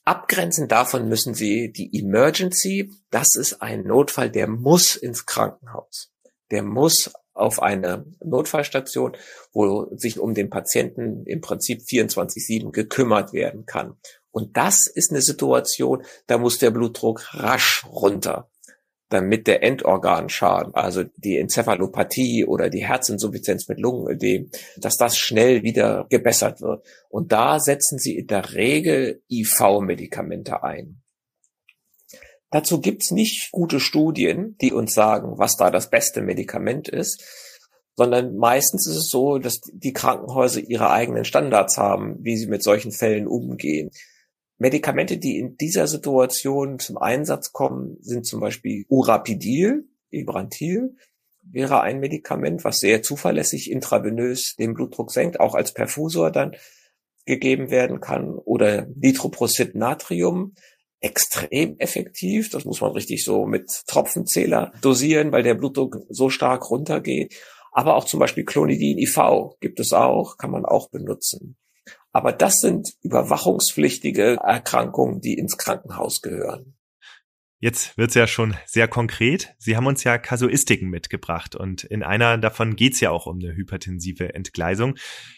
[0.03, 6.11] Abgrenzend davon müssen Sie die Emergency, das ist ein Notfall, der muss ins Krankenhaus.
[6.51, 9.15] Der muss auf eine Notfallstation,
[9.53, 13.97] wo sich um den Patienten im Prinzip 24-7 gekümmert werden kann.
[14.31, 18.49] Und das ist eine Situation, da muss der Blutdruck rasch runter.
[19.11, 26.05] damit der Endorganschaden, also die Enzephalopathie oder die Herzinsuffizienz mit Lungenödem, dass das schnell wieder
[26.09, 26.85] gebessert wird.
[27.09, 31.00] Und da setzen sie in der Regel IV-Medikamente ein.
[32.51, 37.23] Dazu gibt's nicht gute Studien, die uns sagen, was da das beste Medikament ist,
[37.95, 42.61] sondern meistens ist es so, dass die Krankenhäuser ihre eigenen Standards haben, wie sie mit
[42.61, 43.91] solchen Fällen umgehen.
[44.57, 50.95] Medikamente, die in dieser Situation zum Einsatz kommen, sind zum Beispiel Urapidil, Ibrantil,
[51.41, 56.55] wäre ein Medikament, was sehr zuverlässig intravenös den Blutdruck senkt, auch als Perfusor dann
[57.25, 60.53] gegeben werden kann, oder Nitroprocid Natrium,
[61.01, 62.49] extrem effektiv.
[62.49, 67.35] Das muss man richtig so mit Tropfenzähler dosieren, weil der Blutdruck so stark runtergeht.
[67.71, 71.57] Aber auch zum Beispiel Clonidin IV gibt es auch, kann man auch benutzen.
[72.11, 76.75] Aber das sind überwachungspflichtige Erkrankungen, die ins Krankenhaus gehören.
[77.63, 79.53] Jetzt wird's ja schon sehr konkret.
[79.59, 83.53] Sie haben uns ja Kasuistiken mitgebracht und in einer davon geht's ja auch um eine
[83.53, 84.95] hypertensive Entgleisung.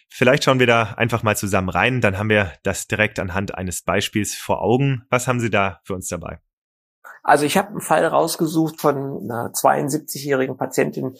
[0.07, 3.81] Vielleicht schauen wir da einfach mal zusammen rein, dann haben wir das direkt anhand eines
[3.81, 5.03] Beispiels vor Augen.
[5.09, 6.39] Was haben Sie da für uns dabei?
[7.23, 11.17] Also ich habe einen Fall rausgesucht von einer 72-jährigen Patientin,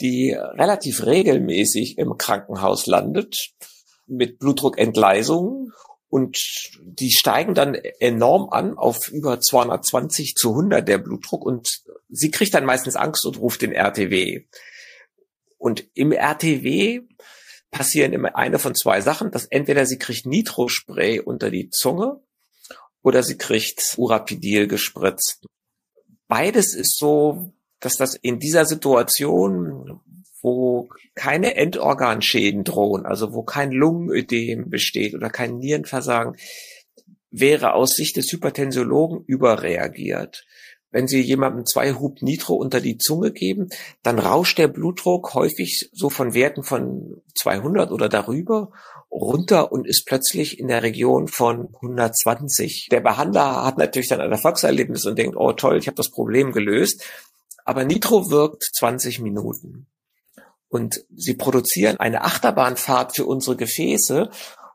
[0.00, 3.50] die relativ regelmäßig im Krankenhaus landet
[4.06, 5.72] mit Blutdruckentgleisung
[6.08, 12.30] und die steigen dann enorm an auf über 220 zu 100 der Blutdruck und sie
[12.30, 14.44] kriegt dann meistens Angst und ruft den RTW.
[15.58, 17.02] Und im RTW
[17.70, 22.20] passieren immer eine von zwei Sachen, dass entweder sie kriegt Nitrospray unter die Zunge
[23.02, 25.46] oder sie kriegt Urapidil gespritzt.
[26.28, 30.00] Beides ist so, dass das in dieser Situation
[30.42, 36.36] wo keine Endorganschäden drohen, also wo kein Lungenödem besteht oder kein Nierenversagen,
[37.30, 40.44] wäre aus Sicht des Hypertensiologen überreagiert.
[40.90, 43.68] Wenn Sie jemandem zwei Hub Nitro unter die Zunge geben,
[44.02, 48.70] dann rauscht der Blutdruck häufig so von Werten von 200 oder darüber
[49.10, 52.88] runter und ist plötzlich in der Region von 120.
[52.90, 56.52] Der Behandler hat natürlich dann ein Erfolgserlebnis und denkt, oh toll, ich habe das Problem
[56.52, 57.04] gelöst.
[57.64, 59.86] Aber Nitro wirkt 20 Minuten.
[60.68, 64.30] Und sie produzieren eine Achterbahnfahrt für unsere Gefäße,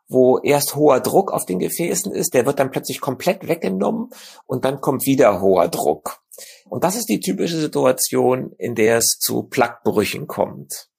[0.08, 4.10] wo erst hoher Druck auf den Gefäßen ist, der wird dann plötzlich komplett weggenommen
[4.46, 6.22] und dann kommt wieder hoher Druck.
[6.66, 10.90] Und das ist die typische Situation, in der es zu Plaquebrüchen kommt,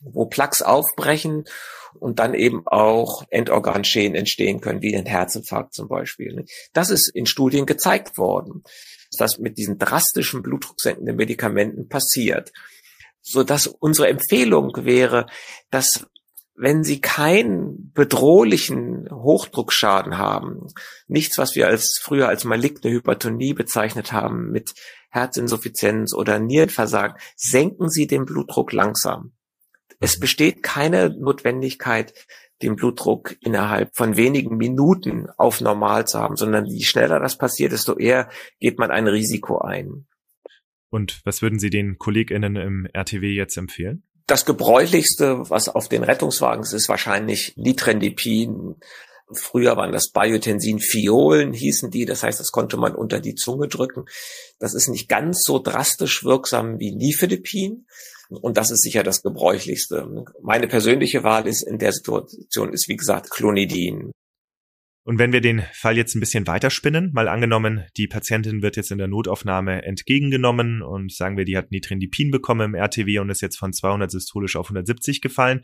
[0.00, 1.44] wo Plaques aufbrechen
[2.00, 6.44] und dann eben auch Endorganschäden entstehen können, wie ein Herzinfarkt zum Beispiel.
[6.72, 8.64] Das ist in Studien gezeigt worden,
[9.18, 12.52] dass mit diesen drastischen blutdrucksenkenden Medikamenten passiert
[13.20, 15.26] so dass unsere Empfehlung wäre,
[15.70, 16.06] dass
[16.54, 20.66] wenn Sie keinen bedrohlichen Hochdruckschaden haben,
[21.06, 24.74] nichts, was wir als früher als maligne Hypertonie bezeichnet haben, mit
[25.10, 29.32] Herzinsuffizienz oder Nierenversagen, senken Sie den Blutdruck langsam.
[30.00, 30.20] Es mhm.
[30.20, 32.12] besteht keine Notwendigkeit,
[32.62, 37.70] den Blutdruck innerhalb von wenigen Minuten auf normal zu haben, sondern je schneller das passiert,
[37.70, 40.08] desto eher geht man ein Risiko ein.
[40.90, 44.02] Und was würden Sie den KollegInnen im RTW jetzt empfehlen?
[44.26, 48.76] Das gebräuchlichste, was auf den Rettungswagen ist, ist wahrscheinlich Nitrendipin.
[49.32, 52.04] Früher waren das Biotensin-Fiolen, hießen die.
[52.04, 54.04] Das heißt, das konnte man unter die Zunge drücken.
[54.58, 57.86] Das ist nicht ganz so drastisch wirksam wie Nifedipin.
[58.30, 60.24] Und das ist sicher das gebräuchlichste.
[60.42, 64.12] Meine persönliche Wahl ist in der Situation ist, wie gesagt, Clonidin.
[65.08, 68.90] Und wenn wir den Fall jetzt ein bisschen weiterspinnen, mal angenommen, die Patientin wird jetzt
[68.90, 73.40] in der Notaufnahme entgegengenommen und sagen wir, die hat Nitrindipin bekommen im RTW und ist
[73.40, 75.62] jetzt von 200 systolisch auf 170 gefallen.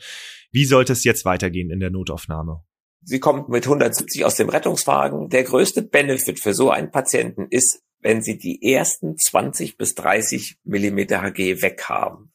[0.51, 2.63] Wie sollte es jetzt weitergehen in der Notaufnahme?
[3.03, 5.29] Sie kommt mit 170 aus dem Rettungswagen.
[5.29, 10.57] Der größte Benefit für so einen Patienten ist, wenn Sie die ersten 20 bis 30
[10.65, 12.33] Millimeter Hg weg haben.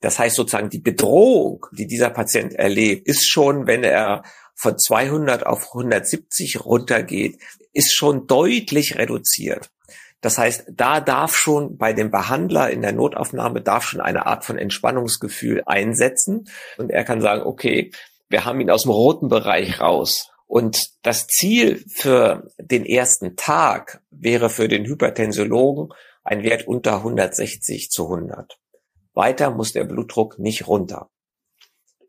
[0.00, 4.24] Das heißt sozusagen, die Bedrohung, die dieser Patient erlebt, ist schon, wenn er
[4.54, 7.38] von 200 auf 170 runtergeht,
[7.72, 9.70] ist schon deutlich reduziert.
[10.20, 14.44] Das heißt, da darf schon bei dem Behandler in der Notaufnahme darf schon eine Art
[14.44, 16.48] von Entspannungsgefühl einsetzen
[16.78, 17.90] und er kann sagen, okay,
[18.28, 20.30] wir haben ihn aus dem roten Bereich raus.
[20.46, 25.88] Und das Ziel für den ersten Tag wäre für den Hypertensiologen
[26.22, 28.58] ein Wert unter 160 zu 100.
[29.14, 31.10] Weiter muss der Blutdruck nicht runter.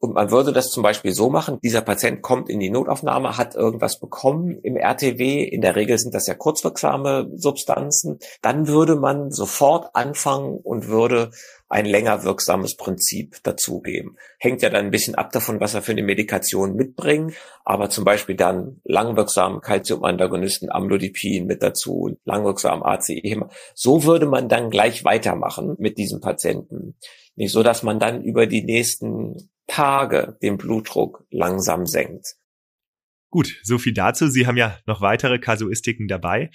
[0.03, 3.55] Und man würde das zum Beispiel so machen, dieser Patient kommt in die Notaufnahme, hat
[3.55, 9.31] irgendwas bekommen im RTW, in der Regel sind das ja kurzwirksame Substanzen, dann würde man
[9.31, 11.31] sofort anfangen und würde
[11.69, 14.17] ein länger wirksames Prinzip dazugeben.
[14.39, 18.03] Hängt ja dann ein bisschen ab davon, was er für eine Medikation mitbringt, aber zum
[18.03, 23.39] Beispiel dann langwirksam Calciumantagonisten, Amlodipin mit dazu, langwirksam ACE.
[23.73, 26.97] So würde man dann gleich weitermachen mit diesem Patienten.
[27.35, 32.35] Nicht so, dass man dann über die nächsten Tage den Blutdruck langsam senkt.
[33.31, 34.27] Gut, so viel dazu.
[34.27, 36.51] Sie haben ja noch weitere Kasuistiken dabei.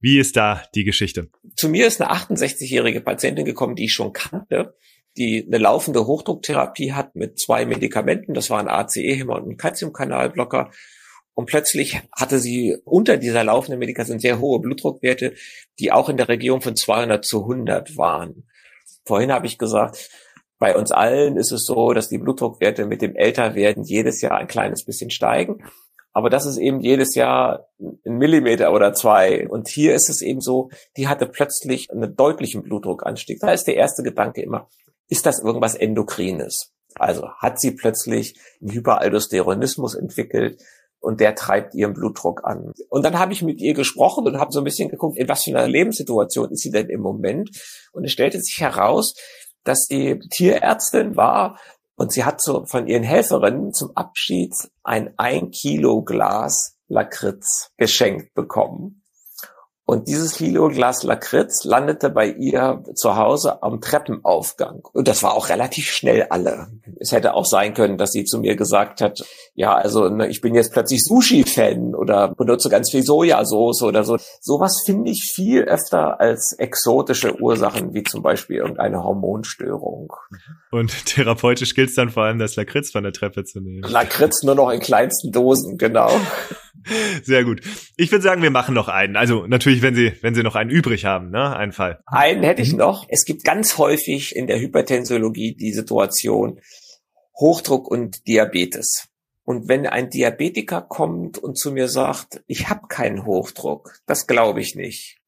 [0.00, 1.30] Wie ist da die Geschichte?
[1.54, 4.74] Zu mir ist eine 68-jährige Patientin gekommen, die ich schon kannte,
[5.16, 8.34] die eine laufende Hochdrucktherapie hat mit zwei Medikamenten.
[8.34, 10.72] Das waren ACE-Hämmer und ein Calciumkanalblocker.
[11.34, 15.34] Und plötzlich hatte sie unter dieser laufenden Medikation sehr hohe Blutdruckwerte,
[15.78, 18.48] die auch in der Region von 200 zu 100 waren.
[19.04, 20.10] Vorhin habe ich gesagt,
[20.58, 24.46] bei uns allen ist es so, dass die Blutdruckwerte mit dem Älterwerden jedes Jahr ein
[24.46, 25.62] kleines bisschen steigen.
[26.12, 29.46] Aber das ist eben jedes Jahr ein Millimeter oder zwei.
[29.46, 33.38] Und hier ist es eben so, die hatte plötzlich einen deutlichen Blutdruckanstieg.
[33.40, 34.68] Da ist der erste Gedanke immer,
[35.08, 36.72] ist das irgendwas Endokrines?
[36.94, 40.58] Also hat sie plötzlich einen Hyperaldosteronismus entwickelt
[41.00, 42.72] und der treibt ihren Blutdruck an.
[42.88, 45.44] Und dann habe ich mit ihr gesprochen und habe so ein bisschen geguckt, in was
[45.44, 47.50] für einer Lebenssituation ist sie denn im Moment.
[47.92, 49.14] Und es stellte sich heraus,
[49.68, 51.58] dass sie Tierärztin war
[51.96, 58.34] und sie hat so von ihren Helferinnen zum Abschied ein ein Kilo Glas Lakritz geschenkt
[58.34, 59.02] bekommen.
[59.88, 64.80] Und dieses Kilo Glas Lakritz landete bei ihr zu Hause am Treppenaufgang.
[64.92, 66.66] Und das war auch relativ schnell alle.
[66.98, 69.24] Es hätte auch sein können, dass sie zu mir gesagt hat,
[69.54, 74.18] ja, also ne, ich bin jetzt plötzlich Sushi-Fan oder benutze ganz viel Sojasauce oder so.
[74.40, 80.12] Sowas finde ich viel öfter als exotische Ursachen, wie zum Beispiel irgendeine Hormonstörung.
[80.72, 83.88] Und therapeutisch gilt es dann vor allem, das Lakritz von der Treppe zu nehmen.
[83.88, 86.10] Lakritz nur noch in kleinsten Dosen, genau.
[87.22, 87.60] Sehr gut.
[87.96, 89.16] Ich würde sagen, wir machen noch einen.
[89.16, 92.00] Also natürlich, wenn Sie, wenn Sie noch einen übrig haben, ne, einen Fall.
[92.06, 92.78] Einen hätte ich mhm.
[92.78, 93.06] noch.
[93.08, 96.60] Es gibt ganz häufig in der Hypertensiologie die Situation
[97.38, 99.08] Hochdruck und Diabetes.
[99.44, 104.60] Und wenn ein Diabetiker kommt und zu mir sagt, ich habe keinen Hochdruck, das glaube
[104.60, 105.18] ich nicht.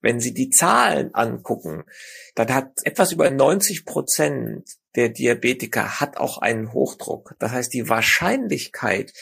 [0.00, 1.84] Wenn Sie die Zahlen angucken,
[2.34, 7.34] dann hat etwas über 90 Prozent der Diabetiker hat auch einen Hochdruck.
[7.38, 9.12] Das heißt, die Wahrscheinlichkeit,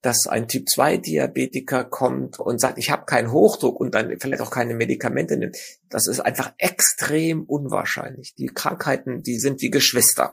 [0.00, 4.74] dass ein Typ-2-Diabetiker kommt und sagt, ich habe keinen Hochdruck und dann vielleicht auch keine
[4.74, 5.56] Medikamente nimmt.
[5.88, 8.34] Das ist einfach extrem unwahrscheinlich.
[8.36, 10.32] Die Krankheiten, die sind wie Geschwister.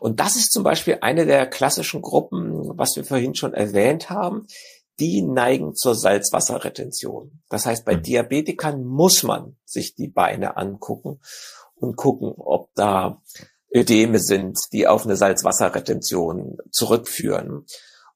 [0.00, 4.46] Und das ist zum Beispiel eine der klassischen Gruppen, was wir vorhin schon erwähnt haben.
[4.98, 7.42] Die neigen zur Salzwasserretention.
[7.48, 8.02] Das heißt, bei mhm.
[8.02, 11.20] Diabetikern muss man sich die Beine angucken
[11.74, 13.20] und gucken, ob da
[13.74, 17.66] Ödeme sind, die auf eine Salzwasserretention zurückführen.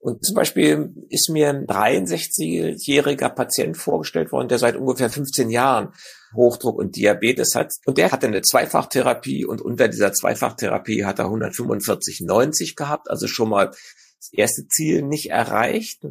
[0.07, 5.93] Und zum Beispiel ist mir ein 63-jähriger Patient vorgestellt worden, der seit ungefähr 15 Jahren
[6.33, 7.73] Hochdruck und Diabetes hat.
[7.87, 13.49] Und der hatte eine Zweifachtherapie und unter dieser Zweifachtherapie hat er 145,90 gehabt, also schon
[13.49, 16.07] mal das erste Ziel nicht erreicht.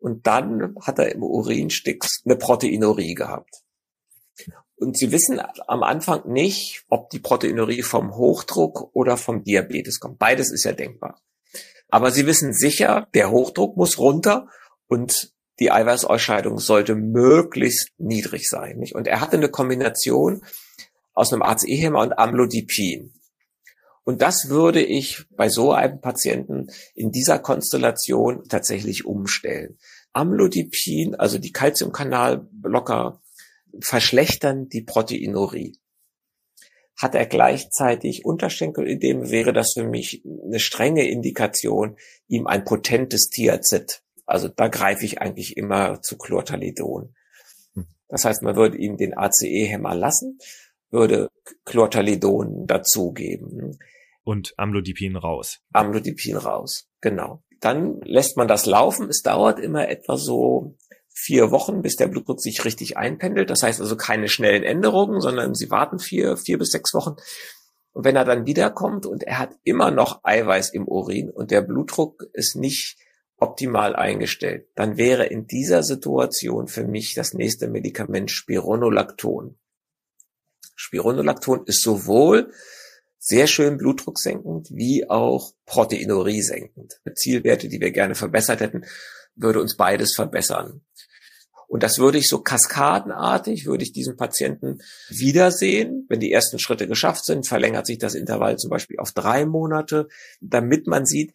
[0.00, 3.62] Und dann hat er im Urinstix eine Proteinurie gehabt.
[4.74, 10.18] Und Sie wissen am Anfang nicht, ob die Proteinurie vom Hochdruck oder vom Diabetes kommt.
[10.18, 11.20] Beides ist ja denkbar.
[11.88, 14.48] Aber sie wissen sicher, der Hochdruck muss runter
[14.88, 18.78] und die Eiweißausscheidung sollte möglichst niedrig sein.
[18.78, 18.94] Nicht?
[18.94, 20.44] Und er hatte eine Kombination
[21.14, 23.14] aus einem ACE-Hämmer und Amlodipin.
[24.04, 29.78] Und das würde ich bei so einem Patienten in dieser Konstellation tatsächlich umstellen.
[30.12, 33.20] Amlodipin, also die Calciumkanalblocker,
[33.80, 35.78] verschlechtern die Proteinurie
[36.96, 44.02] hat er gleichzeitig Unterschenkelödem, wäre das für mich eine strenge Indikation, ihm ein potentes Thiazid.
[44.24, 47.14] Also da greife ich eigentlich immer zu Chlortalidon.
[47.74, 47.86] Hm.
[48.08, 50.38] Das heißt, man würde ihm den ACE-Hämmer lassen,
[50.90, 51.28] würde
[51.64, 53.78] Chlortalidon dazugeben.
[54.24, 55.60] Und Amlodipin raus.
[55.72, 57.42] Amlodipin raus, genau.
[57.60, 59.08] Dann lässt man das laufen.
[59.08, 60.76] Es dauert immer etwa so
[61.18, 63.48] vier Wochen, bis der Blutdruck sich richtig einpendelt.
[63.48, 67.16] Das heißt also keine schnellen Änderungen, sondern sie warten vier, vier bis sechs Wochen.
[67.92, 71.62] Und wenn er dann wiederkommt und er hat immer noch Eiweiß im Urin und der
[71.62, 72.98] Blutdruck ist nicht
[73.38, 79.58] optimal eingestellt, dann wäre in dieser Situation für mich das nächste Medikament Spironolacton.
[80.74, 82.52] Spironolacton ist sowohl
[83.18, 87.00] sehr schön blutdrucksenkend wie auch Proteinurie senkend.
[87.14, 88.84] Zielwerte, die wir gerne verbessert hätten,
[89.34, 90.82] würde uns beides verbessern.
[91.68, 96.06] Und das würde ich so kaskadenartig, würde ich diesen Patienten wiedersehen.
[96.08, 100.08] Wenn die ersten Schritte geschafft sind, verlängert sich das Intervall zum Beispiel auf drei Monate,
[100.40, 101.34] damit man sieht,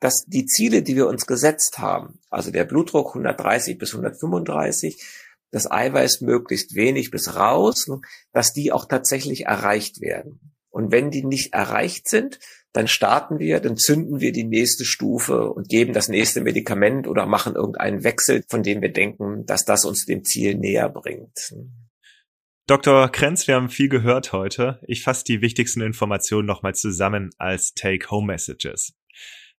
[0.00, 5.02] dass die Ziele, die wir uns gesetzt haben, also der Blutdruck 130 bis 135,
[5.50, 7.86] das Eiweiß möglichst wenig bis raus,
[8.32, 10.52] dass die auch tatsächlich erreicht werden.
[10.70, 12.38] Und wenn die nicht erreicht sind,
[12.76, 17.24] dann starten wir, dann zünden wir die nächste Stufe und geben das nächste Medikament oder
[17.24, 21.54] machen irgendeinen Wechsel, von dem wir denken, dass das uns dem Ziel näher bringt.
[22.66, 23.08] Dr.
[23.08, 24.80] Krenz, wir haben viel gehört heute.
[24.86, 28.92] Ich fasse die wichtigsten Informationen nochmal zusammen als Take-Home-Messages.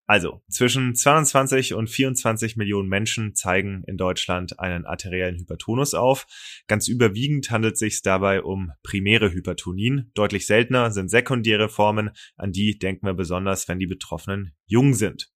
[0.10, 6.28] Also, zwischen 22 und 24 Millionen Menschen zeigen in Deutschland einen arteriellen Hypertonus auf.
[6.68, 10.10] Ganz überwiegend handelt es sich dabei um primäre Hypertonien.
[10.14, 15.30] Deutlich seltener sind sekundäre Formen, an die denken wir besonders, wenn die Betroffenen jung sind.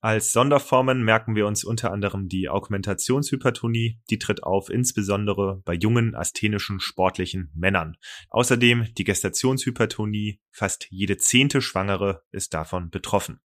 [0.00, 6.14] Als Sonderformen merken wir uns unter anderem die Augmentationshypertonie, die tritt auf insbesondere bei jungen,
[6.14, 7.96] asthenischen, sportlichen Männern.
[8.30, 13.40] Außerdem die Gestationshypertonie, fast jede zehnte Schwangere ist davon betroffen.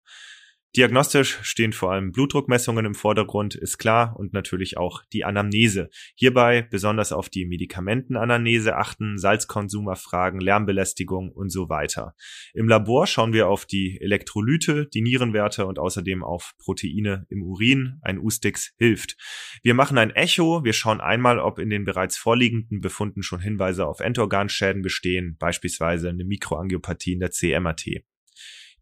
[0.75, 5.89] Diagnostisch stehen vor allem Blutdruckmessungen im Vordergrund, ist klar, und natürlich auch die Anamnese.
[6.13, 12.13] Hierbei besonders auf die Medikamentenanamnese achten, Salzkonsum erfragen, Lärmbelästigung und so weiter.
[12.53, 17.99] Im Labor schauen wir auf die Elektrolyte, die Nierenwerte und außerdem auf Proteine im Urin.
[18.01, 19.15] Ein U-Stix hilft.
[19.63, 23.87] Wir machen ein Echo, wir schauen einmal, ob in den bereits vorliegenden Befunden schon Hinweise
[23.87, 27.85] auf Endorganschäden bestehen, beispielsweise eine Mikroangiopathie in der CMAT.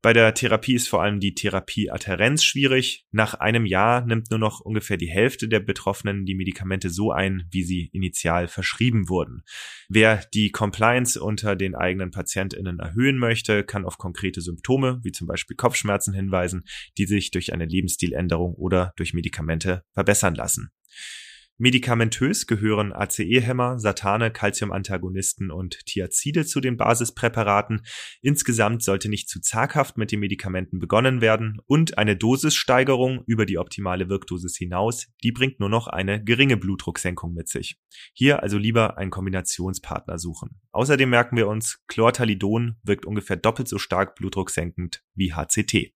[0.05, 3.07] Bei der Therapie ist vor allem die Therapieadherenz schwierig.
[3.09, 7.47] Nach einem Jahr nimmt nur noch ungefähr die Hälfte der Betroffenen die Medikamente so ein,
[7.49, 9.41] wie sie initial verschrieben wurden.
[9.89, 15.25] Wer die Compliance unter den eigenen PatientInnen erhöhen möchte, kann auf konkrete Symptome, wie zum
[15.25, 16.65] Beispiel Kopfschmerzen hinweisen,
[16.99, 20.69] die sich durch eine Lebensstiländerung oder durch Medikamente verbessern lassen.
[21.57, 27.85] Medikamentös gehören ACE-Hämmer, Satane, Calcium-Antagonisten und Thiazide zu den Basispräparaten.
[28.21, 33.57] Insgesamt sollte nicht zu zaghaft mit den Medikamenten begonnen werden und eine Dosissteigerung über die
[33.57, 37.79] optimale Wirkdosis hinaus, die bringt nur noch eine geringe Blutdrucksenkung mit sich.
[38.11, 40.59] Hier also lieber einen Kombinationspartner suchen.
[40.73, 45.93] Außerdem merken wir uns, Chlortalidon wirkt ungefähr doppelt so stark blutdrucksenkend wie HCT.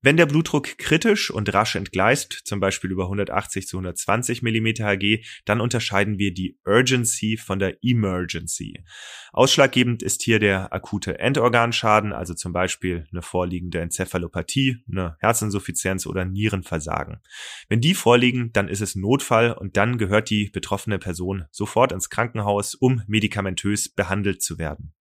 [0.00, 5.24] Wenn der Blutdruck kritisch und rasch entgleist, zum Beispiel über 180 zu 120 mm Hg,
[5.44, 8.84] dann unterscheiden wir die Urgency von der Emergency.
[9.32, 16.24] Ausschlaggebend ist hier der akute Endorganschaden, also zum Beispiel eine vorliegende Enzephalopathie, eine Herzinsuffizienz oder
[16.24, 17.20] Nierenversagen.
[17.68, 22.08] Wenn die vorliegen, dann ist es Notfall und dann gehört die betroffene Person sofort ins
[22.08, 24.94] Krankenhaus, um medikamentös behandelt zu werden.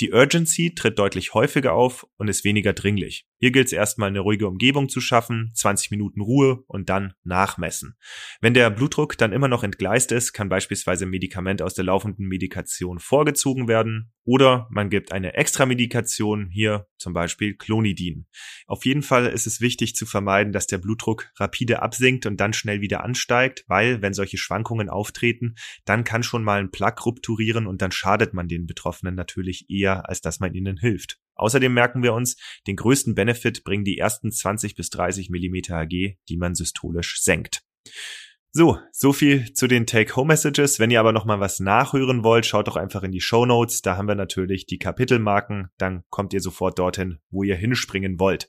[0.00, 3.26] Die Urgency tritt deutlich häufiger auf und ist weniger dringlich.
[3.38, 7.96] Hier gilt es erstmal eine ruhige Umgebung zu schaffen, 20 Minuten Ruhe und dann nachmessen.
[8.40, 12.98] Wenn der Blutdruck dann immer noch entgleist ist, kann beispielsweise Medikament aus der laufenden Medikation
[12.98, 18.26] vorgezogen werden oder man gibt eine Extramedikation, hier zum Beispiel Clonidin.
[18.66, 22.52] Auf jeden Fall ist es wichtig zu vermeiden, dass der Blutdruck rapide absinkt und dann
[22.52, 25.54] schnell wieder ansteigt, weil wenn solche Schwankungen auftreten,
[25.86, 30.10] dann kann schon mal ein Plak rupturieren und dann schadet man den Betroffenen natürlich eher,
[30.10, 31.18] als dass man ihnen hilft.
[31.34, 36.18] Außerdem merken wir uns, den größten Benefit bringen die ersten 20 bis 30 mm Hg,
[36.28, 37.62] die man systolisch senkt.
[38.50, 40.78] So, so viel zu den Take-Home-Messages.
[40.78, 43.82] Wenn ihr aber noch mal was nachhören wollt, schaut doch einfach in die Show Notes.
[43.82, 45.68] Da haben wir natürlich die Kapitelmarken.
[45.76, 48.48] Dann kommt ihr sofort dorthin, wo ihr hinspringen wollt.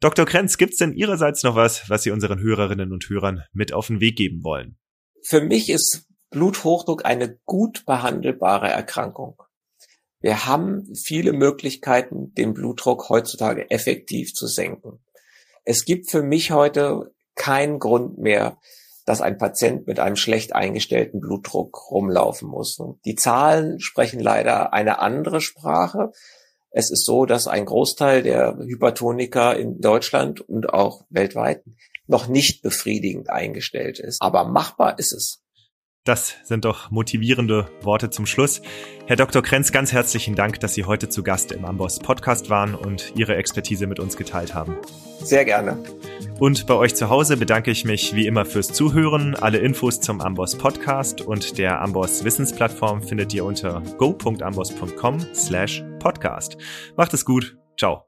[0.00, 0.24] Dr.
[0.24, 4.00] Krenz, gibt's denn Ihrerseits noch was, was Sie unseren Hörerinnen und Hörern mit auf den
[4.00, 4.78] Weg geben wollen?
[5.22, 9.40] Für mich ist Bluthochdruck eine gut behandelbare Erkrankung.
[10.20, 15.04] Wir haben viele Möglichkeiten, den Blutdruck heutzutage effektiv zu senken.
[15.64, 18.58] Es gibt für mich heute keinen Grund mehr,
[19.04, 22.78] dass ein Patient mit einem schlecht eingestellten Blutdruck rumlaufen muss.
[23.04, 26.12] Die Zahlen sprechen leider eine andere Sprache.
[26.70, 31.62] Es ist so, dass ein Großteil der Hypertoniker in Deutschland und auch weltweit
[32.06, 34.20] noch nicht befriedigend eingestellt ist.
[34.20, 35.43] Aber machbar ist es.
[36.04, 38.60] Das sind doch motivierende Worte zum Schluss.
[39.06, 39.42] Herr Dr.
[39.42, 43.36] Krenz, ganz herzlichen Dank, dass Sie heute zu Gast im Amboss Podcast waren und Ihre
[43.36, 44.76] Expertise mit uns geteilt haben.
[45.20, 45.82] Sehr gerne.
[46.38, 49.34] Und bei euch zu Hause bedanke ich mich wie immer fürs Zuhören.
[49.34, 56.58] Alle Infos zum Amboss Podcast und der Amboss Wissensplattform findet ihr unter go.amboss.com slash podcast.
[56.96, 57.56] Macht es gut.
[57.78, 58.04] Ciao.